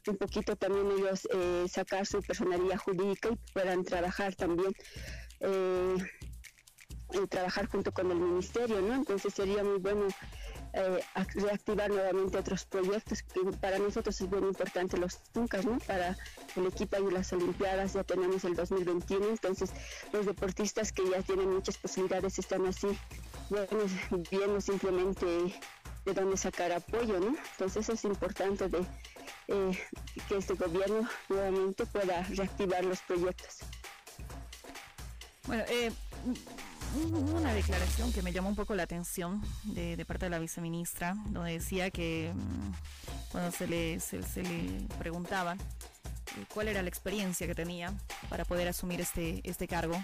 [0.08, 4.74] un poquito también ellos eh, sacar su personalidad jurídica y puedan trabajar también.
[5.42, 5.96] Eh,
[7.30, 8.96] trabajar junto con el ministerio, ¿no?
[8.96, 10.08] Entonces sería muy bueno
[10.78, 11.00] eh,
[11.36, 15.80] reactivar nuevamente otros proyectos que para nosotros es bien importante los Tuncas, ¿no?
[15.80, 16.18] Para
[16.58, 19.72] el equipo y las Olimpiadas ya tenemos el 2021, entonces
[20.12, 22.88] los deportistas que ya tienen muchas posibilidades están así,
[24.30, 25.26] viendo simplemente
[26.06, 27.38] de dónde sacar apoyo, ¿no?
[27.52, 28.86] Entonces es importante de
[29.48, 29.80] eh,
[30.28, 33.60] que este gobierno nuevamente pueda reactivar los proyectos.
[35.48, 35.92] Bueno, eh,
[36.96, 41.54] una declaración que me llamó un poco la atención de, parte de la viceministra, donde
[41.54, 47.56] decía que mm, cuando se le, se, le preguntaba eh, cuál era la experiencia que
[47.56, 47.94] tenía
[48.30, 50.02] para poder asumir este, este cargo,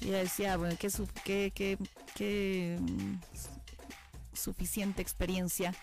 [0.00, 1.78] ella decía, bueno, qué, qué,
[2.14, 3.14] qué, mm,
[4.34, 5.74] suficiente experiencia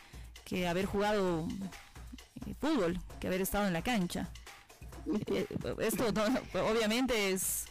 [0.46, 1.48] que haber jugado
[2.46, 4.30] eh, fútbol, que haber estado en la cancha.
[5.06, 5.46] Eh,
[5.80, 6.06] esto
[6.54, 7.66] obviamente es,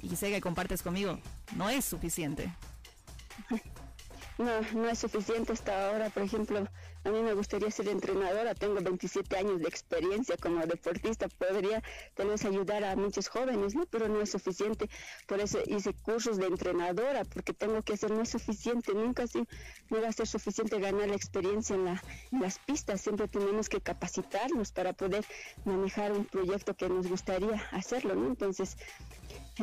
[0.00, 1.20] y sé que compartes conmigo,
[1.54, 2.50] no es suficiente.
[4.38, 6.10] No, no es suficiente hasta ahora.
[6.10, 6.68] Por ejemplo,
[7.04, 8.54] a mí me gustaría ser entrenadora.
[8.54, 11.26] Tengo 27 años de experiencia como deportista.
[11.28, 11.82] Podría
[12.14, 13.86] tal ayudar a muchos jóvenes, ¿no?
[13.86, 14.90] Pero no es suficiente.
[15.26, 18.92] Por eso hice cursos de entrenadora, porque tengo que hacer, no es suficiente.
[18.92, 19.46] Nunca así
[19.88, 23.00] no va a ser suficiente ganar la experiencia en, la, en las pistas.
[23.00, 25.24] Siempre tenemos que capacitarnos para poder
[25.64, 28.26] manejar un proyecto que nos gustaría hacerlo, ¿no?
[28.26, 28.76] Entonces,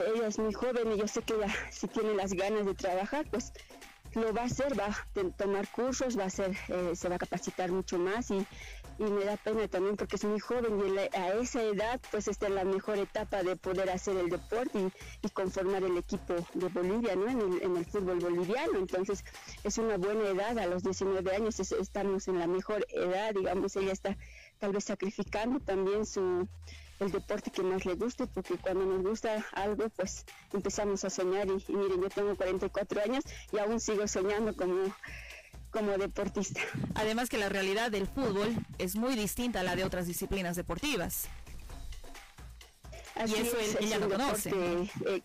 [0.01, 1.35] ella es muy joven y yo sé que
[1.71, 3.53] si tiene las ganas de trabajar, pues
[4.15, 7.19] lo va a hacer, va a tomar cursos, va a hacer, eh, se va a
[7.19, 8.45] capacitar mucho más y,
[8.99, 12.53] me da pena también porque es muy joven y a esa edad pues está en
[12.53, 14.91] la mejor etapa de poder hacer el deporte
[15.23, 17.27] y, conformar el equipo de Bolivia ¿no?
[17.27, 18.77] en, el, fútbol boliviano.
[18.77, 19.25] Entonces
[19.63, 23.91] es una buena edad, a los 19 años estamos en la mejor edad, digamos, ella
[23.91, 24.15] está
[24.59, 26.47] tal vez sacrificando también su
[27.03, 31.47] el deporte que más le guste, porque cuando nos gusta algo, pues empezamos a soñar
[31.47, 34.93] y, miren, yo tengo 44 años y aún sigo soñando como
[35.73, 36.61] como deportista.
[36.93, 41.27] Además que la realidad del fútbol es muy distinta a la de otras disciplinas deportivas.
[43.25, 44.51] y eso es, ella lo conoce.
[45.07, 45.21] Eh,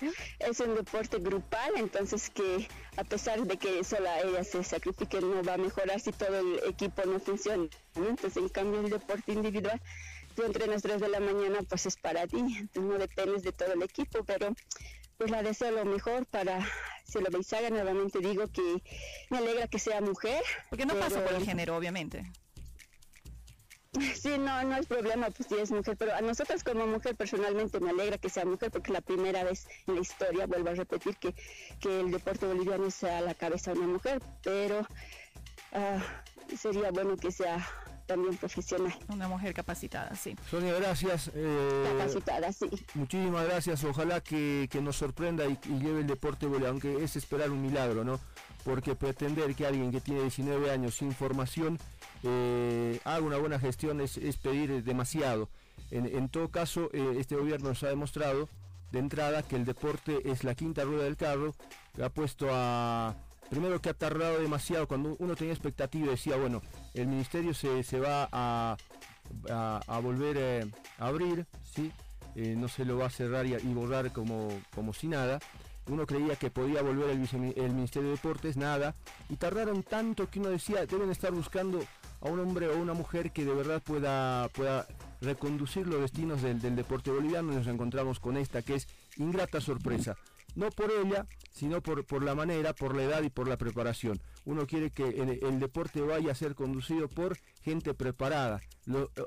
[0.38, 5.42] es un deporte grupal, entonces que a pesar de que sola ella se sacrifique, no
[5.42, 7.68] va a mejorar si todo el equipo no funciona.
[7.96, 9.80] Entonces, en cambio, el deporte individual
[10.38, 12.40] tú entrenas 3 de la mañana, pues es para ti,
[12.74, 14.54] no dependes de todo el equipo, pero
[15.16, 16.64] pues la deseo lo mejor para
[17.04, 18.80] si lo haga nuevamente digo que
[19.30, 20.40] me alegra que sea mujer.
[20.70, 22.30] Porque no pasa por el género, obviamente.
[24.14, 27.80] Sí, no, no es problema, pues si es mujer, pero a nosotras como mujer personalmente
[27.80, 31.16] me alegra que sea mujer porque la primera vez en la historia, vuelvo a repetir,
[31.16, 31.34] que,
[31.80, 34.86] que el deporte boliviano sea a la cabeza de una mujer, pero
[35.72, 37.66] uh, sería bueno que sea
[38.08, 38.92] también profesional.
[39.08, 40.34] Una mujer capacitada, sí.
[40.50, 41.30] Sonia, gracias.
[41.34, 42.68] Eh, capacitada, sí.
[42.94, 43.84] Muchísimas gracias.
[43.84, 48.18] Ojalá que, nos sorprenda y, lleve el deporte, aunque es esperar un milagro, ¿no?
[48.64, 51.78] Porque pretender que alguien que tiene 19 años sin formación
[52.24, 55.48] eh, haga una buena gestión es, pedir demasiado.
[55.90, 58.48] En, todo caso, eh, este gobierno nos ha demostrado
[58.90, 61.54] de entrada que el deporte es la quinta rueda del carro,
[61.94, 63.14] que ha puesto a
[63.48, 66.62] primero que ha tardado demasiado, cuando uno tenía expectativa decía, bueno,
[66.94, 68.76] el ministerio se, va a,
[69.50, 71.92] a, volver eh, a abrir, ¿sí?
[72.34, 75.40] Eh, no se lo va a cerrar y, borrar como, como si nada.
[75.86, 78.94] Uno creía que podía volver el, el, Ministerio de Deportes, nada.
[79.30, 81.80] Y tardaron tanto que uno decía, deben estar buscando
[82.20, 84.86] a un hombre o una mujer que de verdad pueda, pueda
[85.22, 87.52] reconducir los destinos del, del deporte boliviano.
[87.52, 90.16] Y nos encontramos con esta que es ingrata sorpresa
[90.58, 91.24] no por ella,
[91.58, 94.20] sino por, por la manera, por la edad y por la preparación.
[94.44, 98.60] Uno quiere que el, deporte vaya a ser conducido por gente preparada,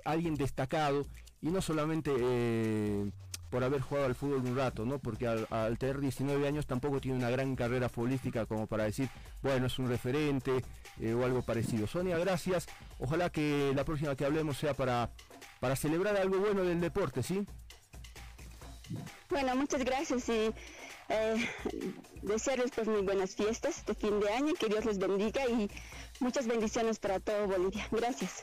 [0.05, 1.05] alguien destacado
[1.41, 3.11] y no solamente eh,
[3.49, 4.99] por haber jugado al fútbol un rato, ¿no?
[4.99, 9.09] Porque al, tener 19 años tampoco tiene una gran carrera futbolística como para decir,
[9.41, 10.63] bueno, es un referente
[11.01, 11.85] eh, o algo parecido.
[11.85, 12.67] Sonia, gracias.
[12.97, 15.11] Ojalá que la próxima que hablemos sea para,
[15.59, 17.45] para celebrar algo bueno del deporte, ¿sí?
[19.29, 20.53] Bueno, muchas gracias y
[21.11, 21.49] eh,
[22.21, 25.69] desearles pues muy buenas fiestas este fin de año, que Dios les bendiga y
[26.19, 27.87] muchas bendiciones para todo Bolivia.
[27.91, 28.41] Gracias.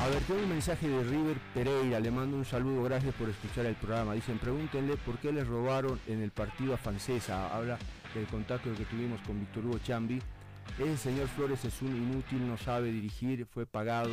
[0.00, 3.66] A ver, tengo un mensaje de River Pereira, le mando un saludo, gracias por escuchar
[3.66, 4.14] el programa.
[4.14, 7.54] Dicen, pregúntenle por qué les robaron en el partido a Francesa.
[7.54, 7.78] Habla
[8.14, 10.22] del contacto que tuvimos con Víctor Hugo Chambi
[10.78, 14.10] ese señor Flores es un inútil, no sabe dirigir, fue pagado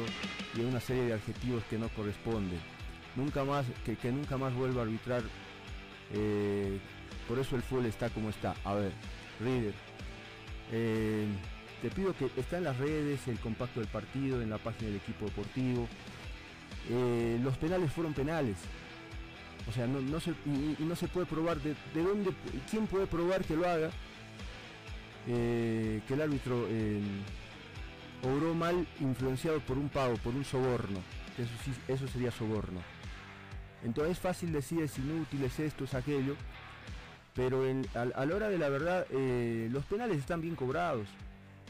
[0.56, 2.60] y hay una serie de adjetivos que no corresponden.
[3.16, 5.24] Nunca más, que, nunca más vuelva a arbitrar.
[6.14, 6.80] Eh,
[7.28, 8.56] por eso el fútbol está como está.
[8.64, 8.92] A ver,
[9.40, 9.74] Reader.
[10.72, 11.28] Eh,
[11.82, 14.98] te pido que está en las redes, el compacto del partido, en la página del
[14.98, 15.88] equipo deportivo.
[16.90, 18.58] Eh, los penales fueron penales.
[19.68, 22.32] O sea, no, no se, y, no se puede probar de, dónde,
[22.70, 23.90] quién puede probar que lo haga,
[25.28, 27.02] eh, que el árbitro eh,
[28.24, 31.00] obró mal influenciado por un pago, por un soborno.
[31.38, 32.82] Eso, eso sería soborno.
[33.84, 36.36] Entonces es fácil decir es inútil, es esto, es aquello,
[37.36, 41.08] pero a, la hora de la verdad eh, los penales están bien cobrados.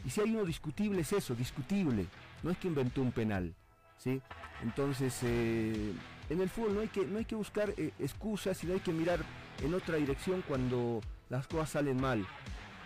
[0.04, 2.06] Y si hay uno discutible es eso, discutible.
[2.42, 3.54] No es que inventó un penal.
[3.98, 4.22] ¿sí?
[4.62, 5.92] Entonces, eh,
[6.30, 9.20] en el fútbol no hay que, no hay que buscar excusas, sino hay que mirar
[9.62, 12.24] en otra dirección cuando las cosas salen mal.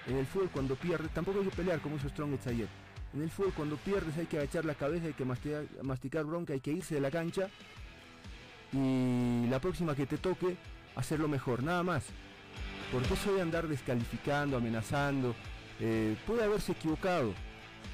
[0.06, 2.68] En el fútbol cuando pierdes, tampoco hay que pelear como hizo Strongest ayer.
[3.12, 6.60] En el fútbol cuando pierdes hay que agachar la cabeza, hay que masticar, bronca, hay
[6.60, 7.48] que irse de la cancha
[8.72, 10.56] y la próxima que te toque
[10.94, 12.04] hacerlo mejor, nada más.
[12.92, 15.34] Porque eso de andar descalificando, amenazando,
[15.80, 17.34] eh, puede haberse equivocado.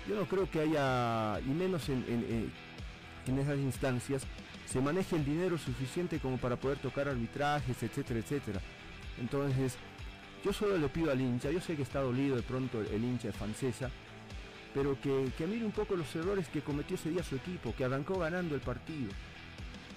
[0.08, 2.52] Yo no creo que haya, y menos en,
[3.26, 4.22] en, esas instancias,
[4.66, 8.60] se maneje el dinero suficiente como para poder tocar arbitrajes, etcétera, etcétera.
[9.18, 9.76] Entonces,
[10.46, 13.26] yo solo le pido al hincha, yo sé que está dolido de pronto el, hincha
[13.26, 13.90] de Francesa,
[14.72, 17.84] pero que, que, mire un poco los errores que cometió ese día su equipo, que
[17.84, 19.10] arrancó ganando el partido.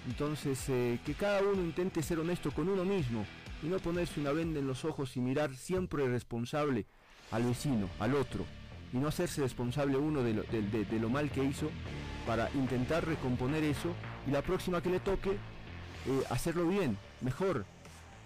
[0.08, 3.24] Entonces, eh, que cada uno intente ser honesto con uno mismo
[3.62, 6.84] y no ponerse una venda en los ojos y mirar siempre responsable
[7.30, 8.44] al vecino, al otro,
[8.92, 11.70] y no hacerse responsable uno de lo, mal que hizo
[12.26, 13.94] para intentar recomponer eso
[14.26, 17.66] y la próxima que le toque, eh, hacerlo bien, mejor.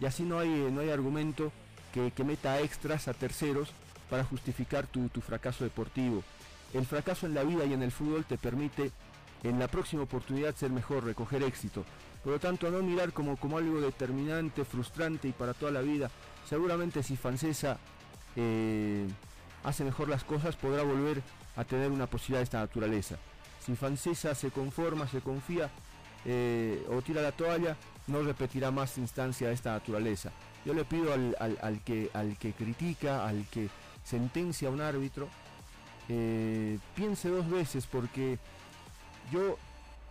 [0.00, 1.52] Y así no hay, no hay argumento
[1.94, 3.70] que, meta extras a terceros
[4.10, 6.22] para justificar tu, tu fracaso deportivo.
[6.72, 8.90] El fracaso en la vida y en el fútbol te permite
[9.44, 11.84] en la próxima oportunidad ser mejor, recoger éxito.
[12.24, 16.10] Por lo tanto, no mirar como, como algo determinante, frustrante y para toda la vida.
[16.48, 17.78] Seguramente si Francesa
[18.34, 19.06] eh,
[19.62, 21.22] hace mejor las cosas, podrá volver
[21.56, 23.16] a tener una posibilidad de esta naturaleza.
[23.64, 25.70] Si Francesa se conforma, se confía
[26.24, 27.76] eh, o tira la toalla,
[28.06, 30.32] no repetirá más instancia de esta naturaleza.
[30.64, 33.68] Yo le pido al, que, al que critica, al que
[34.02, 35.28] sentencia a un árbitro,
[36.08, 38.38] eh, piense dos veces porque
[39.32, 39.58] yo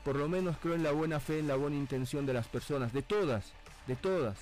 [0.04, 2.94] por lo menos creo en la buena fe, en la buena intención de las personas,
[2.94, 3.54] de todas,
[3.88, 4.38] de todas.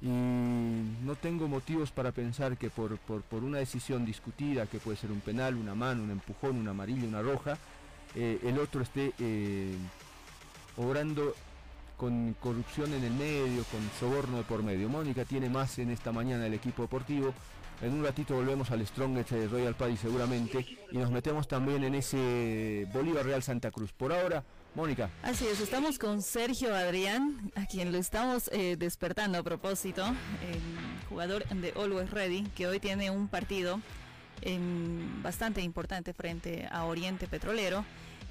[0.00, 2.98] Y no tengo motivos para pensar que por,
[3.30, 7.22] una decisión discutida, que puede ser un penal, una mano, un empujón, una amarilla, una
[7.22, 7.58] roja,
[8.14, 9.74] eh, el otro esté eh,
[10.76, 11.34] obrando
[11.96, 14.88] con corrupción en el medio, con soborno de por medio.
[14.88, 17.34] Mónica tiene más en esta mañana el equipo deportivo.
[17.82, 21.94] En un ratito volvemos al Strongest de Royal Party seguramente y nos metemos también en
[21.94, 23.92] ese Bolívar Real Santa Cruz.
[23.92, 25.10] Por ahora, Mónica.
[25.22, 31.08] Así es, estamos con Sergio Adrián, a quien lo estamos eh, despertando a propósito, el
[31.08, 33.80] jugador de Always Ready, que hoy tiene un partido
[34.42, 37.84] em, bastante importante frente a Oriente Petrolero.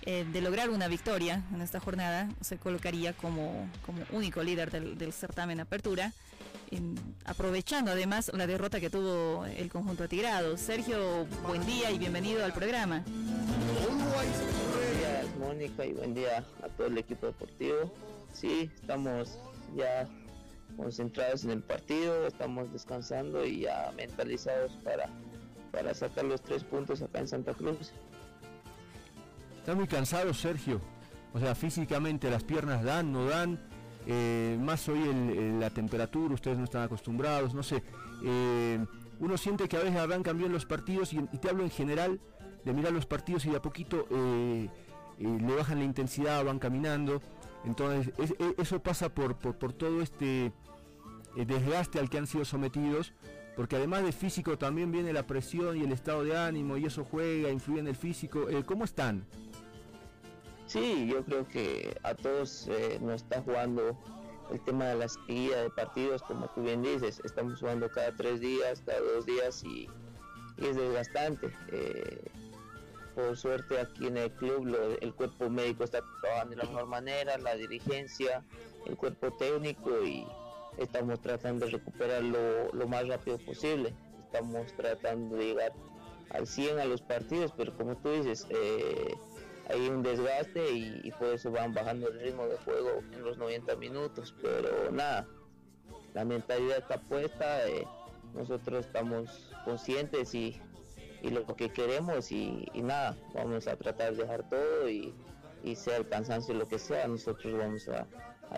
[0.06, 4.98] Eh, de lograr una victoria en esta jornada, se colocaría como, como único líder del,
[4.98, 6.14] del certamen Apertura
[7.26, 10.58] aprovechando además la derrota que tuvo el conjunto atigrado.
[10.58, 13.04] Sergio, buen día y bienvenido al programa.
[13.86, 14.40] Buenos
[15.00, 17.94] días, Mónica, y buen día a todo el equipo deportivo.
[18.34, 19.38] Sí, estamos
[19.76, 20.08] ya
[20.76, 25.08] concentrados en el partido, estamos descansando y ya mentalizados para,
[25.72, 27.92] para sacar los tres puntos acá en Santa Cruz.
[29.64, 30.82] Está muy cansado Sergio,
[31.34, 33.58] o sea, físicamente las piernas dan, no dan,
[34.06, 35.00] eh, más hoy
[35.58, 37.82] la temperatura, ustedes no están acostumbrados, no sé.
[38.26, 38.86] Eh,
[39.22, 42.20] uno siente que a veces arrancan bien los partidos y, te hablo en general
[42.66, 44.68] de mirar los partidos y de a poquito eh,
[45.18, 47.22] le bajan la intensidad, van caminando.
[47.64, 48.14] Entonces
[48.58, 50.52] eso pasa por, por, todo este
[51.38, 53.14] desgaste al que han sido sometidos,
[53.56, 57.06] porque además de físico también viene la presión y el estado de ánimo y eso
[57.06, 58.48] juega, influye en el físico.
[58.66, 59.26] ¿Cómo están?
[60.68, 63.98] Sí, yo creo que a todos eh, nos está jugando
[64.52, 68.40] el tema de la seguida de partidos, como tú bien dices, estamos jugando cada tres
[68.40, 69.90] días, cada dos días y,
[70.58, 71.52] es desgastante.
[71.72, 72.32] Eh,
[73.16, 77.38] por suerte aquí en el club el cuerpo médico está trabajando de la mejor manera,
[77.38, 78.44] la dirigencia,
[78.86, 80.26] el cuerpo técnico y
[80.78, 83.94] estamos tratando de recuperar lo, más rápido posible.
[84.26, 85.74] Estamos tratando de llegar
[86.32, 89.16] al 100 a los partidos, pero como tú dices, eh,
[89.70, 93.76] hay un desgaste y, por eso van bajando el ritmo de juego en los 90
[93.78, 94.36] minutos.
[94.42, 95.28] Pero nada,
[96.14, 97.88] la mentalidad está puesta, eh,
[98.34, 100.60] nosotros estamos conscientes y,
[101.22, 105.14] lo que queremos y, nada, vamos a tratar de dejar todo y,
[105.76, 108.06] sea el cansancio lo que sea, nosotros vamos a,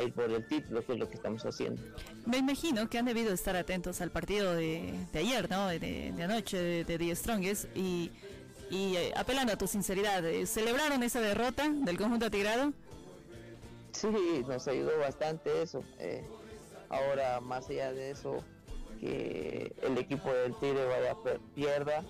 [0.01, 1.81] ir por el título, que es lo que estamos haciendo.
[2.25, 5.67] Me imagino que han debido estar atentos al partido de, ayer, ¿no?
[5.67, 8.11] De, anoche de, de The Strongest y
[8.69, 12.73] y eh, apelando a tu sinceridad, eh, ¿celebraron esa derrota del conjunto atigrado?
[13.91, 15.83] Sí, nos ayudó bastante eso.
[15.99, 16.23] Eh,
[16.89, 18.43] Ahora, más allá de eso,
[18.99, 22.03] que el equipo del Tigre vaya a pierda,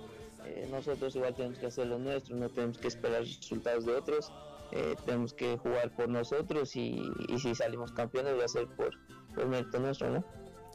[0.46, 4.32] eh, nosotros igual tenemos que hacer lo nuestro, no tenemos que esperar resultados de otros,
[4.72, 7.02] eh, tenemos que jugar por nosotros y,
[7.40, 8.92] si salimos campeones va a ser por,
[9.34, 10.24] por mérito nuestro, ¿no?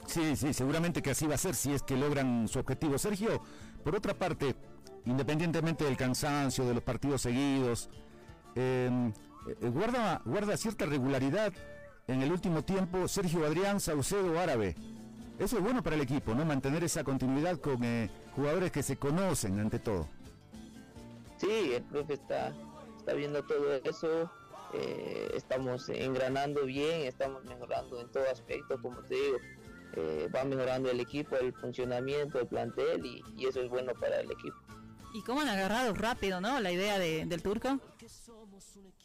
[0.07, 2.99] Sí, sí, seguramente que así va a ser si es que logran su objetivo.
[2.99, 3.43] Sergio,
[3.85, 4.57] por otra parte,
[5.07, 7.89] independientemente del cansancio, de los partidos seguidos,
[8.55, 11.53] em, eh, guarda, guarda cierta regularidad
[12.07, 14.75] en el último tiempo Sergio Adrián Saucedo Árabe.
[15.39, 16.45] Eso es bueno para el equipo, ¿no?
[16.45, 20.07] Mantener esa continuidad con eh, jugadores que se conocen ante todo.
[21.39, 22.53] Sí, el profe está,
[22.99, 24.31] está viendo todo eso.
[24.75, 29.39] Eh, estamos engranando bien, estamos mejorando en todo aspecto, como te digo.
[29.95, 34.31] Eh, va mejorando el equipo, el funcionamiento, el plantel y, eso es bueno para el
[34.31, 34.57] equipo.
[35.13, 36.61] ¿Y cómo han agarrado rápido, no?
[36.61, 37.81] La idea del turco.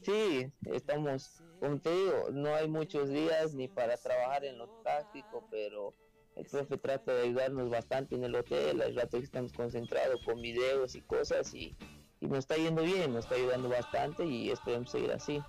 [0.03, 5.47] Sí, estamos, como te digo, no hay muchos días ni para trabajar en lo táctico,
[5.49, 5.95] pero
[6.35, 10.41] el profe trata de ayudarnos bastante en el hotel, al rato que estamos concentrados con
[10.41, 11.75] videos y cosas y,
[12.21, 15.41] nos está yendo bien, nos está ayudando bastante y esperemos seguir así.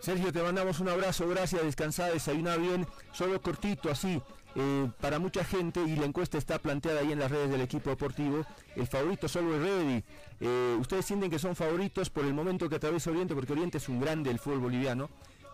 [0.00, 4.22] Sergio, te mandamos un abrazo, gracias, descansada, desayuna bien, solo cortito así,
[4.54, 7.90] eh, para mucha gente y la encuesta está planteada ahí en las redes del equipo
[7.90, 8.44] deportivo.
[8.76, 10.02] El favorito solo Ready.
[10.40, 13.88] Eh, ustedes sienten que son favoritos por el momento que atraviesa Oriente, porque Oriente es
[13.88, 15.10] un grande del fútbol boliviano,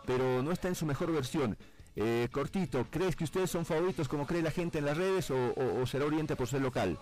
[0.06, 1.56] pero no está en su mejor versión.
[1.96, 5.86] Eh, cortito, ¿crees que ustedes son favoritos como cree la gente en las redes o,
[5.86, 6.98] será Oriente por ser local?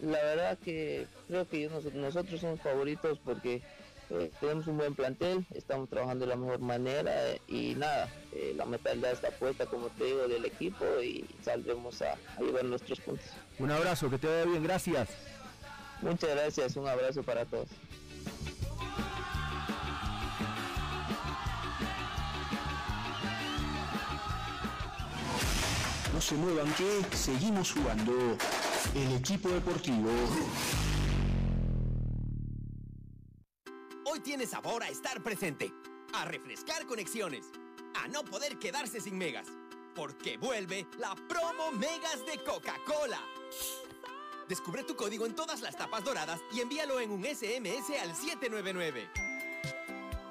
[0.00, 3.62] La verdad que creo que nosotros somos favoritos porque
[4.10, 8.08] eh, tenemos un buen plantel, estamos trabajando de la mejor manera eh, y nada,
[8.56, 13.00] la mentalidad está puesta como te digo del equipo y saldremos a, a llevar nuestros
[13.00, 13.26] puntos.
[13.58, 15.08] Un abrazo, que te vaya bien, gracias.
[16.00, 17.68] Muchas gracias, un abrazo para todos.
[26.12, 28.12] No se muevan que seguimos jugando
[28.94, 30.10] el equipo deportivo.
[34.10, 35.70] Hoy tiene sabor a estar presente,
[36.14, 37.44] a refrescar conexiones,
[37.94, 39.46] a no poder quedarse sin megas,
[39.94, 43.20] porque vuelve la promo Megas de Coca-Cola.
[44.48, 49.10] Descubre tu código en todas las tapas doradas y envíalo en un SMS al 799.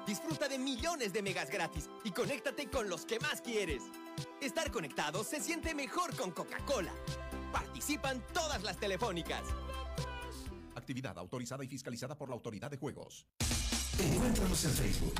[0.08, 3.84] Disfruta de millones de megas gratis y conéctate con los que más quieres.
[4.40, 6.92] Estar conectado se siente mejor con Coca-Cola.
[7.52, 9.44] Participan todas las telefónicas.
[10.74, 13.26] Actividad autorizada y fiscalizada por la Autoridad de Juegos.
[13.98, 15.14] Encuéntranos en Facebook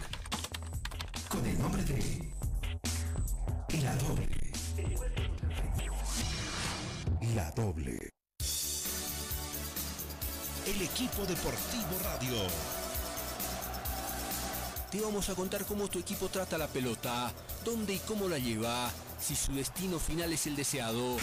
[1.28, 2.32] con el nombre de
[3.82, 4.52] La Doble.
[7.34, 7.98] La Doble.
[10.66, 12.36] El equipo deportivo radio.
[14.92, 17.32] Te vamos a contar cómo tu equipo trata la pelota,
[17.64, 21.16] dónde y cómo la lleva si su destino final es el deseado.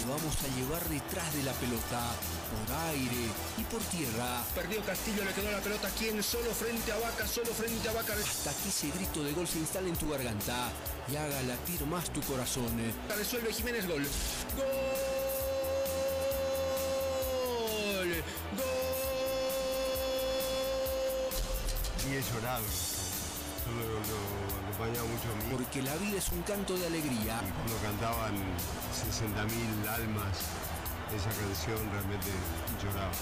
[0.00, 2.00] Te vamos a llevar detrás de la pelota,
[2.48, 3.28] por aire
[3.58, 4.42] y por tierra.
[4.54, 8.14] Perdió Castillo, le quedó la pelota quien solo frente a Vaca, solo frente a Vaca.
[8.14, 10.72] Hasta que ese grito de gol se instale en tu garganta
[11.12, 12.70] y haga latir más tu corazón.
[13.14, 14.06] Resuelve Jiménez gol.
[14.56, 14.90] ¡Gol!
[22.08, 22.64] y he llorado.
[23.70, 25.54] Lo, acompañaba mucho a mí.
[25.56, 27.40] Porque la vida es un canto de alegría.
[27.46, 30.38] Y cuando cantaban 60.000 almas
[31.14, 32.30] esa canción, realmente
[32.82, 33.12] lloraba.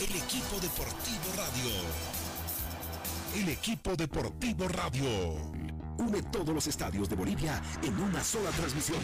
[0.00, 2.18] El equipo deportivo radio.
[3.34, 5.58] El equipo deportivo radio
[5.98, 8.98] une todos los estadios de Bolivia en una sola transmisión.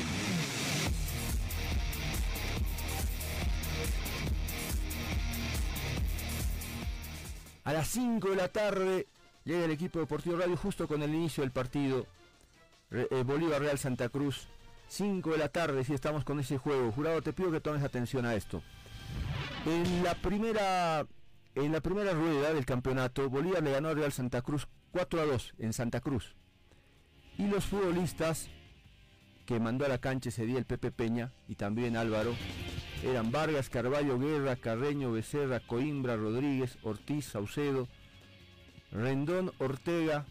[7.74, 9.08] Las 5 de la tarde
[9.44, 12.06] llega el equipo Deportivo Radio justo con el inicio del partido.
[12.92, 14.46] Eh, Bolívar Real Santa Cruz.
[14.86, 16.92] 5 de la tarde si estamos con ese juego.
[16.92, 18.62] Jurado, te pido que tomes atención a esto.
[19.66, 21.04] En la primera
[21.56, 25.24] en la primera rueda del campeonato, Bolívar le ganó a Real Santa Cruz 4 a
[25.24, 26.36] 2 en Santa Cruz.
[27.38, 28.50] Y los futbolistas
[29.46, 32.36] que mandó a la cancha ese día el Pepe Peña y también Álvaro
[33.04, 37.86] eran Vargas, Carballo, Guerra, Carreño, Becerra, Coimbra, Rodríguez, Ortiz, Saucedo,
[38.90, 40.24] Rendón, Ortega,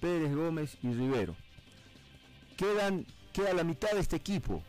[0.00, 1.34] Pérez Gómez y Rivero.
[2.56, 4.62] Quedan, queda la mitad de este equipo.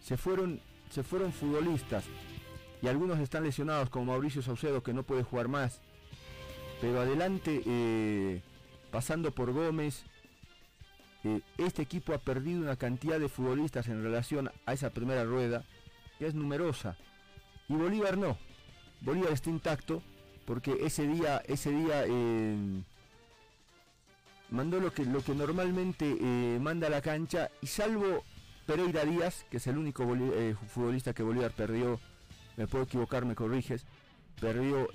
[0.00, 0.60] Se fueron,
[0.90, 2.04] se fueron futbolistas
[2.80, 5.80] y algunos están lesionados como Mauricio Saucedo que no puede jugar más.
[6.80, 8.42] Pero adelante eh,
[8.90, 10.04] pasando por Gómez,
[11.24, 15.64] eh, este equipo ha perdido una cantidad de futbolistas en relación a esa primera rueda,
[16.26, 16.96] es numerosa.
[17.68, 18.38] Y Bolívar no.
[19.00, 20.02] Bolívar está intacto
[20.44, 22.82] porque ese día, ese día eh,
[24.50, 28.24] mandó lo que, lo que normalmente eh, manda a la cancha y salvo
[28.66, 30.04] Pereira Díaz, que es el único
[30.68, 32.00] futbolista que Bolívar perdió,
[32.56, 33.86] me puedo equivocar, me corriges,
[34.40, 34.88] perdió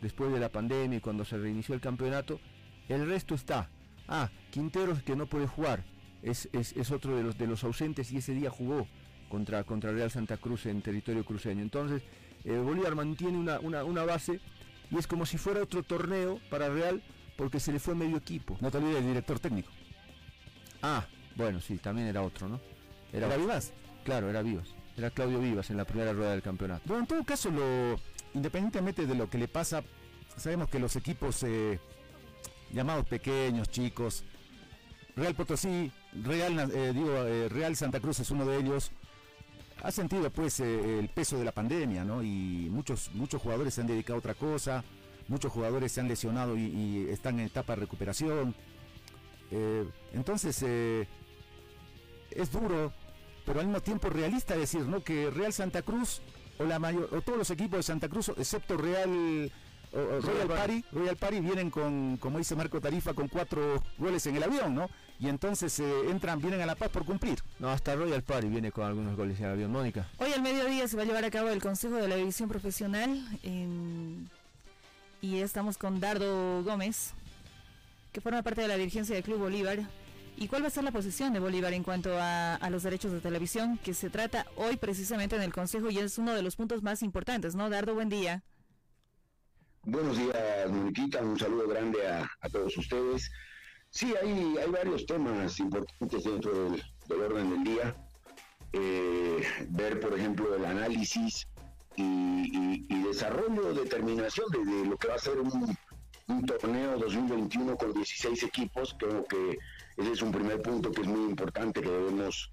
[0.00, 2.40] después de la pandemia y cuando se reinició el campeonato,
[2.88, 3.68] el resto está.
[4.08, 5.84] Ah, Quinteros que no puede jugar,
[6.22, 6.48] es,
[6.90, 8.86] otro de los, de los ausentes y ese día jugó
[9.32, 11.62] contra, contra Real Santa Cruz en territorio cruceño.
[11.62, 12.02] Entonces,
[12.44, 14.40] eh, Bolívar mantiene una, base
[14.90, 17.02] y es como si fuera otro torneo para Real
[17.38, 18.58] porque se le fue medio equipo.
[18.60, 19.72] No te olvides del director técnico.
[20.82, 22.60] Ah, bueno, sí, también era otro, ¿no?
[23.10, 23.72] ¿Era, Vivas?
[24.04, 24.74] Claro, era Vivas.
[24.98, 26.82] Era Claudio Vivas en la primera rueda del campeonato.
[26.84, 27.96] Bueno, en todo caso, lo,
[28.34, 29.82] independientemente de lo que le pasa,
[30.36, 31.80] sabemos que los equipos eh,
[32.70, 34.24] llamados pequeños, chicos,
[35.16, 35.90] Real Potosí,
[36.22, 38.92] Real, eh, digo, eh, Real Santa Cruz es uno de ellos,
[39.82, 42.22] ha sentido pues el peso de la pandemia, ¿no?
[42.22, 44.84] Y muchos, muchos jugadores se han dedicado a otra cosa,
[45.28, 48.54] muchos jugadores se han lesionado y, están en etapa de recuperación.
[50.12, 52.92] entonces, es duro,
[53.44, 55.02] pero al mismo tiempo realista decir, ¿no?
[55.02, 56.22] Que Real Santa Cruz
[56.58, 59.50] o la mayor, o todos los equipos de Santa Cruz, excepto Real
[59.92, 64.42] Royal Party, Royal Party vienen con, como dice Marco Tarifa, con cuatro goles en el
[64.42, 64.88] avión, ¿no?
[65.22, 67.38] Y entonces eh, entran, vienen a La Paz por cumplir.
[67.60, 70.08] No, hasta Royal Party viene con algunos goles en el avión, Mónica.
[70.18, 73.22] Hoy al mediodía se va a llevar a cabo el Consejo de la División Profesional
[75.20, 77.12] y estamos con Dardo Gómez,
[78.10, 79.78] que forma parte de la dirigencia del Club Bolívar.
[80.36, 83.20] ¿Y cuál va a ser la posición de Bolívar en cuanto a, los derechos de
[83.20, 86.82] televisión que se trata hoy precisamente en el Consejo y es uno de los puntos
[86.82, 87.70] más importantes, ¿no?
[87.70, 88.42] Dardo, buen día.
[89.84, 93.30] Buenos días, Moniquita, un saludo grande a, todos ustedes.
[93.92, 96.82] Sí, hay, hay varios temas importantes dentro del,
[97.20, 97.94] orden del día.
[98.72, 101.46] Eh, ver, por ejemplo, el análisis
[101.96, 105.76] y, desarrollo, determinación de, lo que va a ser un,
[106.28, 108.96] un torneo 2021 con 16 equipos.
[108.98, 109.58] Creo que
[109.98, 112.50] ese es un primer punto que es muy importante que debemos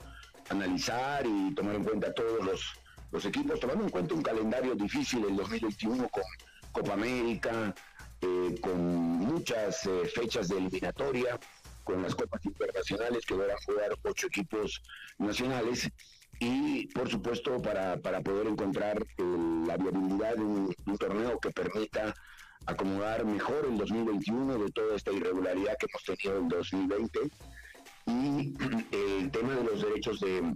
[0.50, 2.76] analizar y tomar en cuenta todos
[3.12, 6.24] los, equipos, tomando en cuenta un calendario difícil el 2021 con
[6.74, 7.74] Copa América,
[8.22, 11.40] eh, con muchas eh, fechas de eliminatoria,
[11.86, 14.82] con las copas internacionales que van a jugar ocho equipos
[15.18, 15.90] nacionales
[16.40, 22.14] y por supuesto para, poder encontrar la viabilidad de un, torneo que permita
[22.66, 27.20] acomodar mejor el 2021 de toda esta irregularidad que hemos tenido en 2020
[28.08, 28.54] y
[29.22, 30.54] el tema de los derechos de,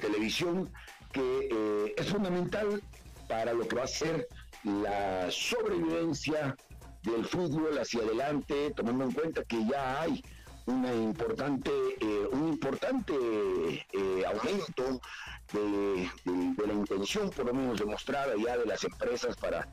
[0.00, 0.72] televisión
[1.12, 2.82] que eh, es fundamental
[3.28, 4.26] para lo que va a ser
[4.64, 6.56] la sobrevivencia
[7.04, 10.22] del fútbol hacia adelante, tomando en cuenta que ya hay
[10.66, 15.00] una importante, eh, un importante eh, aumento
[15.52, 16.08] de,
[16.66, 19.68] la intención, por lo menos demostrada ya de las empresas para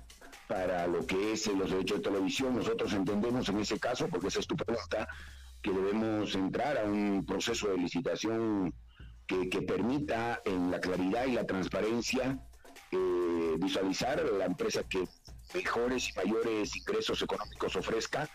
[0.47, 2.57] para lo que es los derechos de televisión.
[2.57, 5.07] Nosotros entendemos en ese caso, porque esa es tu pregunta,
[5.61, 8.73] que debemos entrar a un proceso de licitación
[9.25, 12.37] que, permita en la claridad y la transparencia
[12.91, 15.07] eh, visualizar la empresa que
[15.53, 18.29] mejores y mayores ingresos económicos ofrezca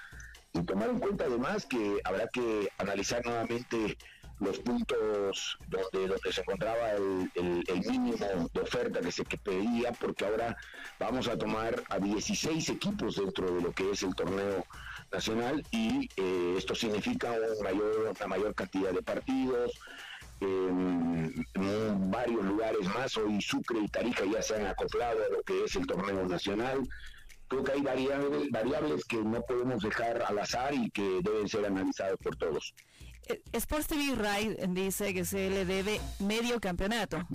[0.52, 3.96] y tomar en cuenta además que habrá que analizar nuevamente
[4.40, 7.30] los puntos donde, donde se encontraba el,
[7.88, 10.56] mínimo de oferta que se que pedía, porque ahora
[10.98, 14.66] vamos a tomar a 16 equipos dentro de lo que es el torneo
[15.10, 19.72] nacional y eh, esto significa un mayor, una mayor cantidad de partidos,
[20.40, 21.44] en,
[22.10, 25.76] varios lugares más, hoy Sucre y Tarija ya se han acoplado a lo que es
[25.76, 26.86] el torneo nacional.
[27.48, 31.64] Creo que hay variables, variables que no podemos dejar al azar y que deben ser
[31.64, 32.74] analizadas por todos.
[33.28, 37.26] Eh, Sports TV Ride dice que se le debe medio campeonato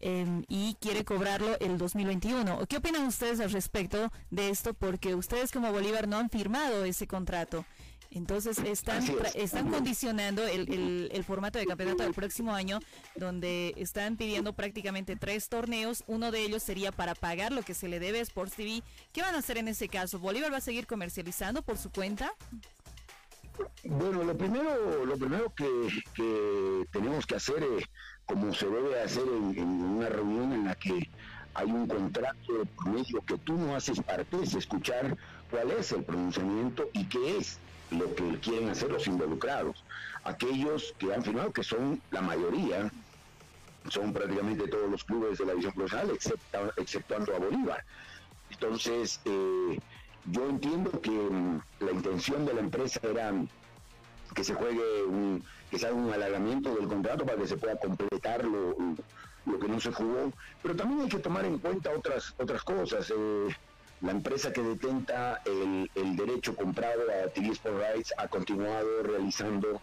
[0.00, 2.66] em, y quiere cobrarlo el 2021.
[2.66, 4.74] ¿Qué opinan ustedes al respecto de esto?
[4.74, 7.64] Porque ustedes como Bolívar no han firmado ese contrato.
[8.10, 9.04] Entonces están,
[9.34, 12.80] están condicionando el, el, formato de campeonato del próximo año,
[13.14, 16.04] donde están pidiendo prácticamente tres torneos.
[16.06, 18.82] Uno de ellos sería para pagar lo que se le debe a Sports TV.
[19.12, 20.18] ¿Qué van a hacer en ese caso?
[20.18, 22.32] ¿Bolívar va a seguir comercializando por su cuenta?
[23.84, 27.84] Bueno, lo primero, lo primero que, tenemos que hacer, es,
[28.26, 31.08] como se debe hacer en, una reunión en la que
[31.54, 35.16] hay un contrato por medio que tú no haces parte, es escuchar
[35.50, 37.58] cuál es el pronunciamiento y qué es
[37.90, 39.84] lo que quieren hacer los involucrados.
[40.24, 42.90] Aquellos que han firmado, que son la mayoría,
[43.88, 47.84] son prácticamente todos los clubes de la división profesional, excepto, exceptuando a Bolívar.
[48.50, 49.78] Entonces, eh,
[50.32, 53.32] yo entiendo que mm, la intención de la empresa era
[54.34, 57.76] que se juegue un, que se haga un alargamiento del contrato para que se pueda
[57.76, 58.76] completar lo,
[59.46, 60.32] lo que no se jugó,
[60.62, 63.12] pero también hay que tomar en cuenta otras otras cosas.
[63.16, 63.56] Eh,
[64.02, 69.80] la empresa que detenta el, derecho comprado a TV Sport Rights ha continuado realizando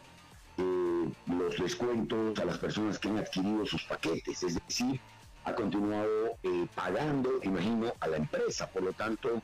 [0.57, 4.99] eh, los descuentos a las personas que han adquirido sus paquetes, es decir,
[5.45, 8.67] ha continuado eh, pagando, imagino, a la empresa.
[8.67, 9.41] Por lo tanto,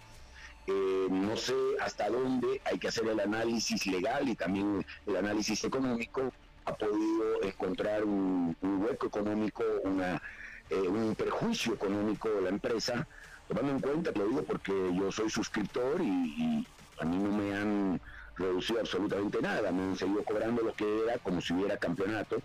[0.68, 5.64] eh, no sé hasta dónde hay que hacer el análisis legal y también el análisis
[5.64, 6.32] económico.
[6.66, 10.22] Ha podido encontrar un, hueco económico, una,
[10.70, 13.08] un perjuicio económico de la empresa,
[13.50, 16.66] tomando en cuenta, te lo digo porque yo soy suscriptor y
[17.00, 18.02] a mí no me han
[18.38, 22.38] reducido absolutamente nada, me han seguido cobrando lo que era como si hubiera campeonato.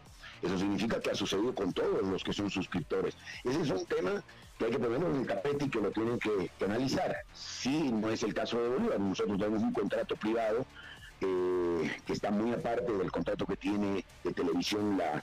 [0.43, 3.17] Eso significa que ha sucedido con todos los que son suscriptores.
[3.45, 4.23] Ese es un tema
[4.59, 7.17] que hay que ponerlo en el tapete y que lo tienen que, analizar.
[7.35, 10.67] Si no es el caso de Bolívar, nosotros tenemos un contrato privado
[11.21, 15.23] eh, que está muy aparte del contrato que tiene de televisión la,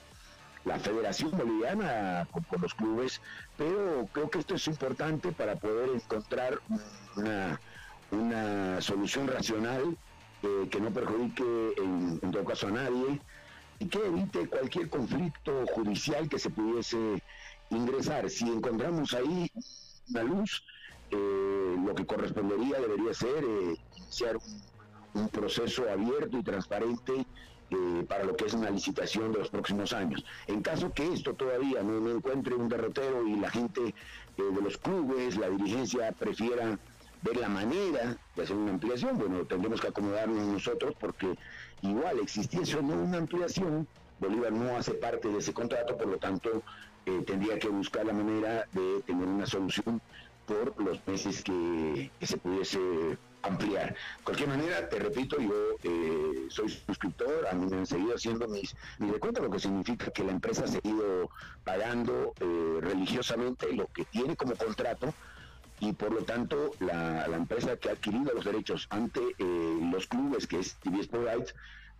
[0.64, 3.20] la Federación Boliviana con, con, los clubes,
[3.56, 6.60] pero creo que esto es importante para poder encontrar
[7.16, 9.96] una, solución racional
[10.70, 13.20] que no perjudique en, todo caso a nadie
[13.78, 17.22] y que evite cualquier conflicto judicial que se pudiese
[17.70, 18.28] ingresar.
[18.28, 19.50] Si encontramos ahí
[20.10, 20.62] una luz,
[21.10, 24.36] eh, lo que correspondería debería ser eh, iniciar
[25.14, 27.26] un, proceso abierto y transparente
[27.72, 30.24] eh, para lo que es una licitación de los próximos años.
[30.46, 33.94] En caso que esto todavía no, encuentre un derrotero y la gente
[34.36, 36.78] de los clubes, la dirigencia prefiera
[37.22, 41.34] ver la manera de hacer una ampliación, bueno, tendremos que acomodarnos nosotros porque
[41.80, 43.86] igual existiese o no una ampliación,
[44.18, 46.62] Bolívar no hace parte de ese contrato, por lo tanto
[47.06, 50.00] eh, tendría que buscar la manera de tener una solución
[50.46, 52.78] por los meses que, se pudiese
[53.42, 53.90] ampliar.
[53.90, 58.46] De cualquier manera, te repito, yo eh, soy suscriptor, a mí me han seguido haciendo
[58.48, 61.28] mis, mis cuenta, lo que significa que la empresa ha seguido
[61.64, 65.12] pagando eh, religiosamente lo que tiene como contrato
[65.82, 70.46] y por lo tanto la, empresa que ha adquirido los derechos ante eh, los clubes,
[70.46, 71.54] que es TV Sport Rights,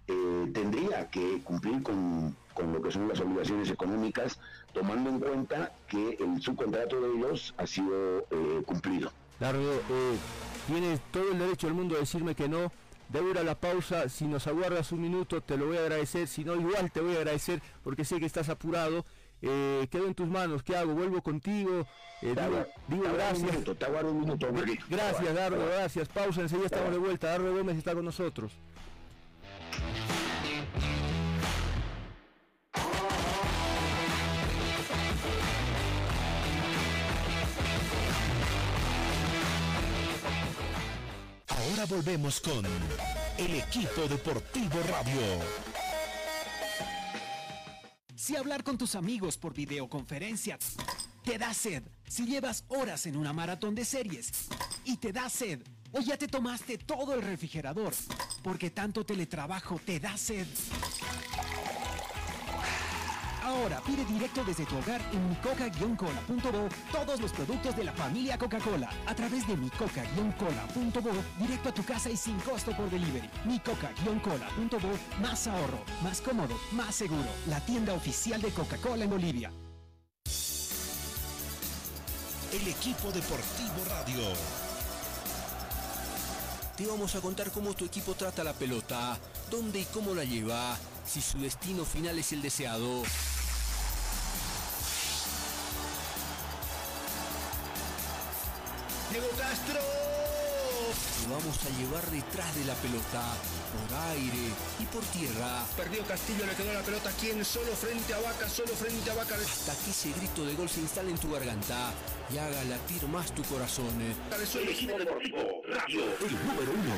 [0.06, 4.38] eh, tendría que cumplir con, lo que son las obligaciones económicas,
[4.72, 9.12] tomando en cuenta que el subcontrato de ellos ha sido eh, cumplido.
[9.38, 9.80] Dardo,
[10.66, 12.72] tienes todo el derecho del mundo a decirme que no.
[13.08, 16.28] Debo ir a la pausa, si nos aguardas un minuto te lo voy a agradecer,
[16.28, 19.04] si no igual te voy a agradecer porque sé que estás apurado
[19.42, 20.94] eh, quedo en tus manos, ¿qué hago?
[20.94, 21.84] Vuelvo contigo,
[22.22, 22.34] eh,
[22.86, 23.64] digo, gracias.
[24.88, 26.08] gracias, Dardo, gracias.
[26.08, 27.26] Pausa, enseguida estamos de vuelta.
[27.28, 28.52] Dardo Gómez está con nosotros.
[41.88, 42.64] Volvemos con
[43.38, 45.20] el equipo deportivo radio.
[48.14, 50.58] Si hablar con tus amigos por videoconferencia
[51.24, 54.48] te da sed, si llevas horas en una maratón de series
[54.84, 55.60] y te da sed,
[55.90, 57.92] o ya te tomaste todo el refrigerador
[58.44, 60.46] porque tanto teletrabajo te da sed.
[63.52, 68.88] Ahora pide directo desde tu hogar en micoca-cola.bo todos los productos de la familia Coca-Cola
[69.06, 73.28] a través de micoca-cola.bo directo a tu casa y sin costo por delivery.
[73.44, 77.28] micoca-cola.bo más ahorro, más cómodo, más seguro.
[77.46, 79.52] La tienda oficial de Coca-Cola en Bolivia.
[82.52, 84.32] El equipo deportivo radio.
[86.76, 89.18] Te vamos a contar cómo tu equipo trata la pelota,
[89.50, 93.02] dónde y cómo la lleva, si su destino final es el deseado.
[99.12, 99.78] Diego Castro.
[101.20, 103.22] Te vamos a llevar detrás de la pelota,
[103.72, 104.48] por aire
[104.80, 105.66] y por tierra.
[105.76, 109.34] Perdió Castillo, le quedó la pelota quien solo frente a Vaca, solo frente a Vaca.
[109.34, 111.92] Hasta que ese grito de gol se instale en tu garganta
[112.32, 113.90] y haga latir más tu corazón.
[114.00, 116.94] El equipo deportivo, radio, el número uno.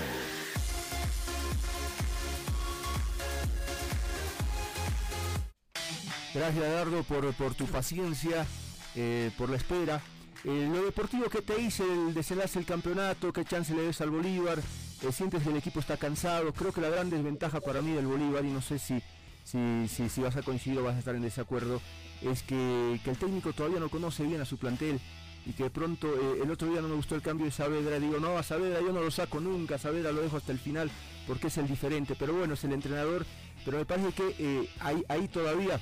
[6.32, 8.46] Gracias, Dardo, por, por tu paciencia,
[8.94, 10.00] eh, por la espera.
[10.44, 14.10] Eh, lo deportivo que te hice, el desenlace del campeonato, qué chance le des al
[14.10, 17.92] Bolívar, eh, sientes que el equipo está cansado, creo que la gran desventaja para mí
[17.92, 19.02] del Bolívar, y no sé si,
[19.42, 21.80] si, si, vas a coincidir o vas a estar en desacuerdo,
[22.20, 25.00] es que, el técnico todavía no conoce bien a su plantel
[25.46, 27.98] y que de pronto eh, el otro día no me gustó el cambio de Saavedra,
[27.98, 30.90] digo, no, a Saavedra yo no lo saco nunca, Saavedra lo dejo hasta el final
[31.26, 33.24] porque es el diferente, pero bueno, es el entrenador,
[33.64, 35.80] pero me parece que ahí, ahí todavía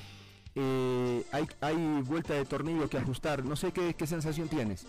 [0.55, 3.43] eh, hay, hay vuelta de tornillo que ajustar.
[3.43, 4.85] No sé qué, sensación tienes.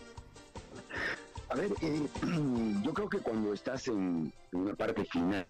[1.49, 2.03] A ver, eh,
[2.83, 5.47] yo creo que cuando estás en, una parte final,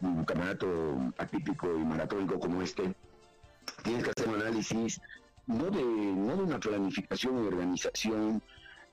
[0.00, 2.94] un campeonato atípico y maratónico como este,
[3.82, 5.00] tienes que hacer un análisis
[5.46, 8.42] no de, no de una planificación y organización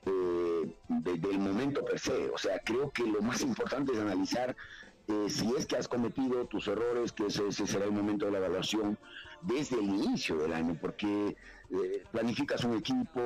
[0.06, 2.30] eh, del momento per se.
[2.30, 4.56] O sea, creo que lo más importante es analizar
[5.08, 8.40] eh, si es que has cometido tus errores, que ese, será el momento de la
[8.40, 8.98] evaluación
[9.42, 11.38] desde el inicio del año, porque
[11.70, 13.22] eh, planificas un equipo,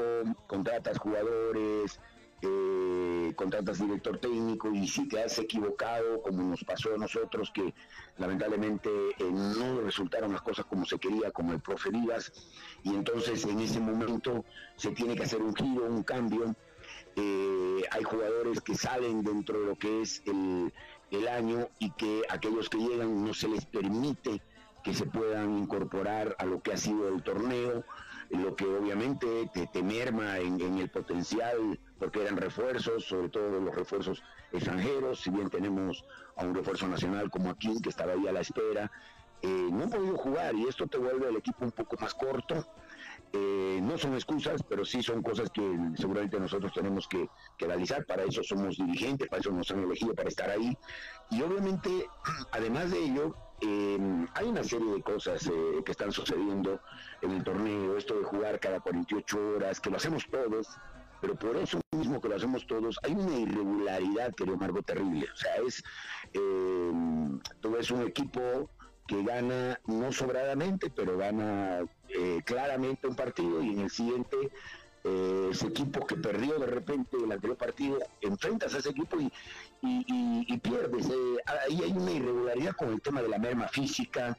[0.45, 1.99] contratas jugadores,
[2.43, 7.73] eh, contratas director técnico y si te has equivocado, como nos pasó a nosotros, que
[8.17, 8.89] lamentablemente
[9.31, 11.89] no resultaron las cosas como se quería, como el profe
[12.83, 16.55] y entonces en ese momento se tiene que hacer un giro, un cambio.
[17.15, 20.71] hay jugadores que salen dentro de lo que es el,
[21.11, 24.41] el año y que aquellos que llegan no se les permite
[24.83, 27.83] que se puedan incorporar a lo que ha sido el torneo,
[28.31, 34.23] lo que obviamente te, merma en, el potencial, porque eran refuerzos, sobre todo los refuerzos
[34.51, 36.03] extranjeros, si bien tenemos
[36.35, 38.91] a un refuerzo nacional como aquí, que estaba ahí a la espera,
[39.41, 42.65] eh, no han podido jugar y esto te vuelve el equipo un poco más corto,
[43.33, 45.61] eh, no son excusas, pero sí son cosas que
[45.95, 47.29] seguramente nosotros tenemos que,
[47.59, 48.05] realizar.
[48.05, 50.77] Para eso somos dirigentes, para eso nos han elegido para estar ahí.
[51.29, 51.89] Y obviamente,
[52.51, 56.81] además de ello, em, hay una serie de cosas eh, que están sucediendo
[57.21, 57.95] en el torneo.
[57.95, 60.67] Esto de jugar cada 48 horas, que lo hacemos todos,
[61.21, 65.27] pero por eso mismo que lo hacemos todos, hay una irregularidad, querido Margo, terrible.
[65.31, 65.83] O sea, es,
[66.33, 66.91] eh,
[67.61, 68.69] tú ves un equipo
[69.11, 74.37] que gana no sobradamente, pero gana eh, claramente un partido y en el siguiente
[75.03, 79.29] eh, ese equipo que perdió de repente el anterior partido, enfrentas a ese equipo y,
[79.81, 81.07] y, pierdes.
[81.07, 81.37] Eh,
[81.67, 84.37] ahí hay una irregularidad con el tema de la merma física,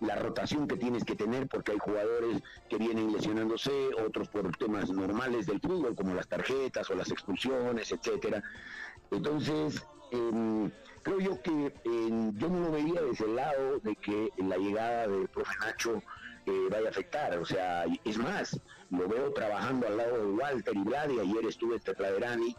[0.00, 3.72] la rotación que tienes que tener, porque hay jugadores que vienen lesionándose,
[4.06, 8.40] otros por temas normales del fútbol, como las tarjetas o las expulsiones, etcétera.
[9.10, 10.70] Entonces, em,
[11.02, 15.28] creo yo que yo no lo veía desde el lado de que la llegada del
[15.28, 16.02] profe Nacho
[16.46, 17.38] eh, vaya a afectar.
[17.38, 18.58] O sea, es más,
[18.90, 21.18] lo veo trabajando al lado de Walter y Vladi.
[21.20, 22.56] Ayer estuve en Tepladerani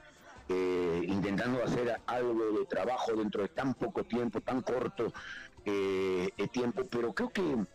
[0.49, 5.11] eh, intentando hacer algo de trabajo dentro de tan poco tiempo, tan corto
[5.65, 7.65] eh, tiempo, pero creo que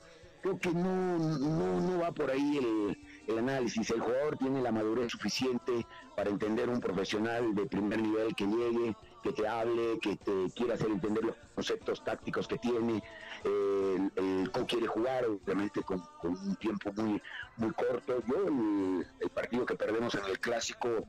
[0.41, 2.97] creo que no, no, no va por ahí el,
[3.27, 3.91] el análisis.
[3.91, 8.97] El jugador tiene la madurez suficiente para entender un profesional de primer nivel que llegue,
[9.23, 13.03] que te hable, que te quiera hacer entender los conceptos tácticos que tiene,
[13.45, 17.21] el, cómo quiere jugar, obviamente con, un tiempo muy,
[17.57, 18.23] muy corto.
[18.27, 21.07] Yo el, partido que perdemos en el clásico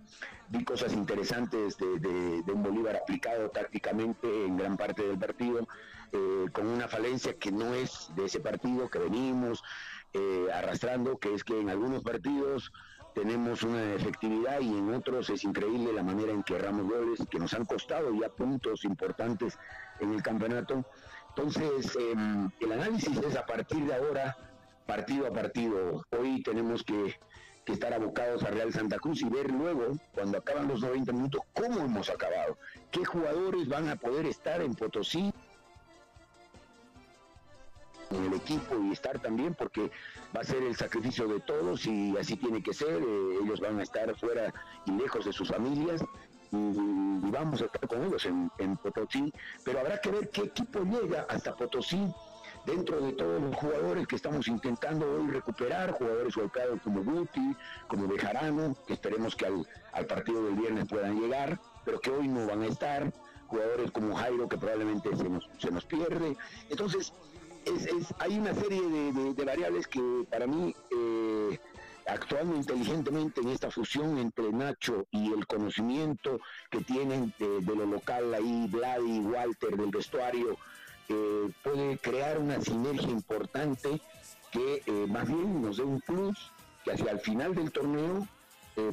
[0.49, 5.67] vi cosas interesantes de, un Bolívar aplicado tácticamente en gran parte del partido,
[6.11, 9.63] eh, con una falencia que no es de ese partido que venimos
[10.13, 12.71] eh, arrastrando, que es que en algunos partidos
[13.13, 17.39] tenemos una efectividad y en otros es increíble la manera en que erramos goles que
[17.39, 19.57] nos han costado ya puntos importantes
[19.99, 20.85] en el campeonato.
[21.29, 24.37] Entonces, em, el análisis es a partir de ahora,
[24.85, 26.03] partido a partido.
[26.17, 27.15] Hoy tenemos que,
[27.65, 31.41] que, estar abocados a Real Santa Cruz y ver luego, cuando acaban los 90 minutos,
[31.53, 32.57] cómo hemos acabado,
[32.91, 35.33] qué jugadores van a poder estar en Potosí
[38.11, 39.91] en el equipo y estar también porque
[40.35, 43.79] va a ser el sacrificio de todos y así tiene que ser, eh, ellos van
[43.79, 44.53] a estar fuera
[44.85, 46.01] y lejos de sus familias
[46.51, 49.31] y, vamos a estar con ellos en, en, Potosí,
[49.63, 52.07] pero habrá que ver qué equipo llega hasta Potosí.
[52.65, 57.55] Dentro de todos los jugadores que estamos intentando hoy recuperar, jugadores golpeados como Guti,
[57.87, 62.27] como Bejarano, que esperemos que al, al partido del viernes puedan llegar, pero que hoy
[62.27, 63.11] no van a estar,
[63.49, 66.37] jugadores como Jairo que probablemente se nos, se nos pierde.
[66.69, 67.13] Entonces,
[68.19, 71.59] hay una serie de, variables que para mí, eh,
[72.07, 76.39] actuando inteligentemente en esta fusión entre Nacho y el conocimiento
[76.69, 80.57] que tienen de, lo local ahí, Vlad y Walter del vestuario,
[81.07, 84.01] eh, puede crear una sinergia importante
[84.51, 86.51] que eh, más bien nos dé un plus
[86.83, 88.27] que hacia el final del torneo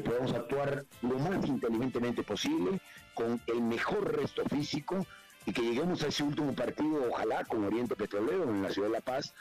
[0.04, 2.80] podamos actuar lo más inteligentemente posible,
[3.14, 5.06] con el mejor resto físico
[5.46, 8.94] y que lleguemos a ese último partido, ojalá con Oriente Petrolero en la ciudad de
[8.94, 9.32] La Paz,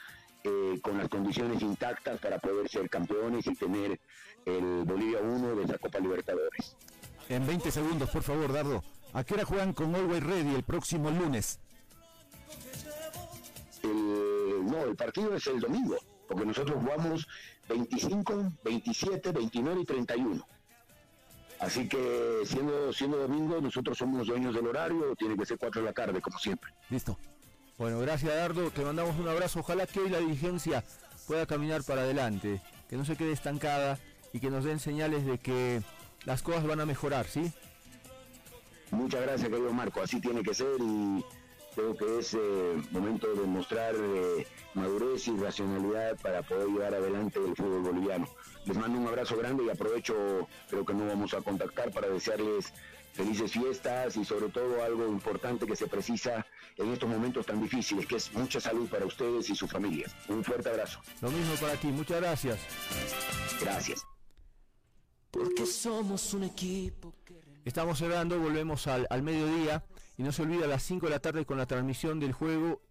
[0.44, 4.00] eh, con las condiciones intactas para poder ser campeones y tener
[4.46, 6.76] el Bolivia 1 de esa Copa Libertadores.
[7.28, 8.84] En 20 segundos, por favor, Dardo.
[9.14, 11.60] ¿A qué hora juegan con Always Ready el próximo lunes?
[13.84, 15.96] no, el partido es el domingo,
[16.28, 17.28] porque nosotros jugamos
[17.70, 20.48] 25, 27, 29 y 31.
[21.60, 25.82] Así que siendo, siendo domingo, nosotros somos los dueños del horario, tiene que ser 4
[25.82, 26.72] de la tarde, como siempre.
[26.90, 27.18] Listo.
[27.78, 29.60] Bueno, gracias Dardo, te mandamos un abrazo.
[29.60, 30.84] Ojalá que hoy la dirigencia
[31.28, 34.00] pueda caminar para adelante, que no se quede estancada
[34.32, 35.82] y que nos den señales de que
[36.26, 37.52] las cosas van a mejorar, ¿sí?
[38.92, 40.02] Muchas gracias, querido Marco.
[40.02, 41.24] Así tiene que ser y
[41.76, 47.40] creo que es eh, momento de mostrar eh, madurez y racionalidad para poder llevar adelante
[47.46, 48.28] el fútbol boliviano.
[48.66, 52.74] Les mando un abrazo grande y aprovecho, creo que no vamos a contactar para desearles
[53.14, 56.46] felices fiestas y sobre todo algo importante que se precisa
[56.78, 60.16] en estos momentos tan difíciles, que es mucha salud para ustedes y sus familias.
[60.28, 61.00] Un fuerte abrazo.
[61.22, 62.60] Lo mismo para ti, muchas gracias.
[63.62, 64.06] Gracias.
[65.32, 67.14] Porque somos un equipo.
[67.64, 69.84] Estamos cerrando, volvemos al, al mediodía
[70.18, 72.82] y no se olvida a las 5 de la tarde con la transmisión del juego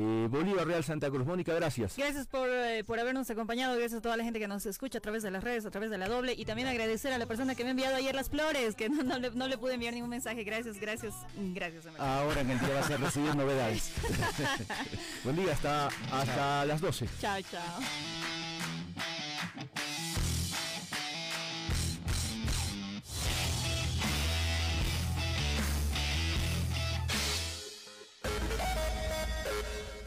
[0.00, 1.26] eh, Bolívar Real Santa Cruz.
[1.26, 1.96] Mónica, gracias.
[1.96, 5.00] Gracias por, eh, por habernos acompañado, gracias a toda la gente que nos escucha a
[5.00, 7.56] través de las redes, a través de la doble y también agradecer a la persona
[7.56, 9.92] que me ha enviado ayer las flores, que no, no, le, no le pude enviar
[9.92, 10.44] ningún mensaje.
[10.44, 11.86] Gracias, gracias, gracias.
[11.98, 13.92] Ahora en el día vas a recibir novedades.
[15.24, 17.08] Buen día, hasta, hasta las 12.
[17.20, 17.80] Chao, chao.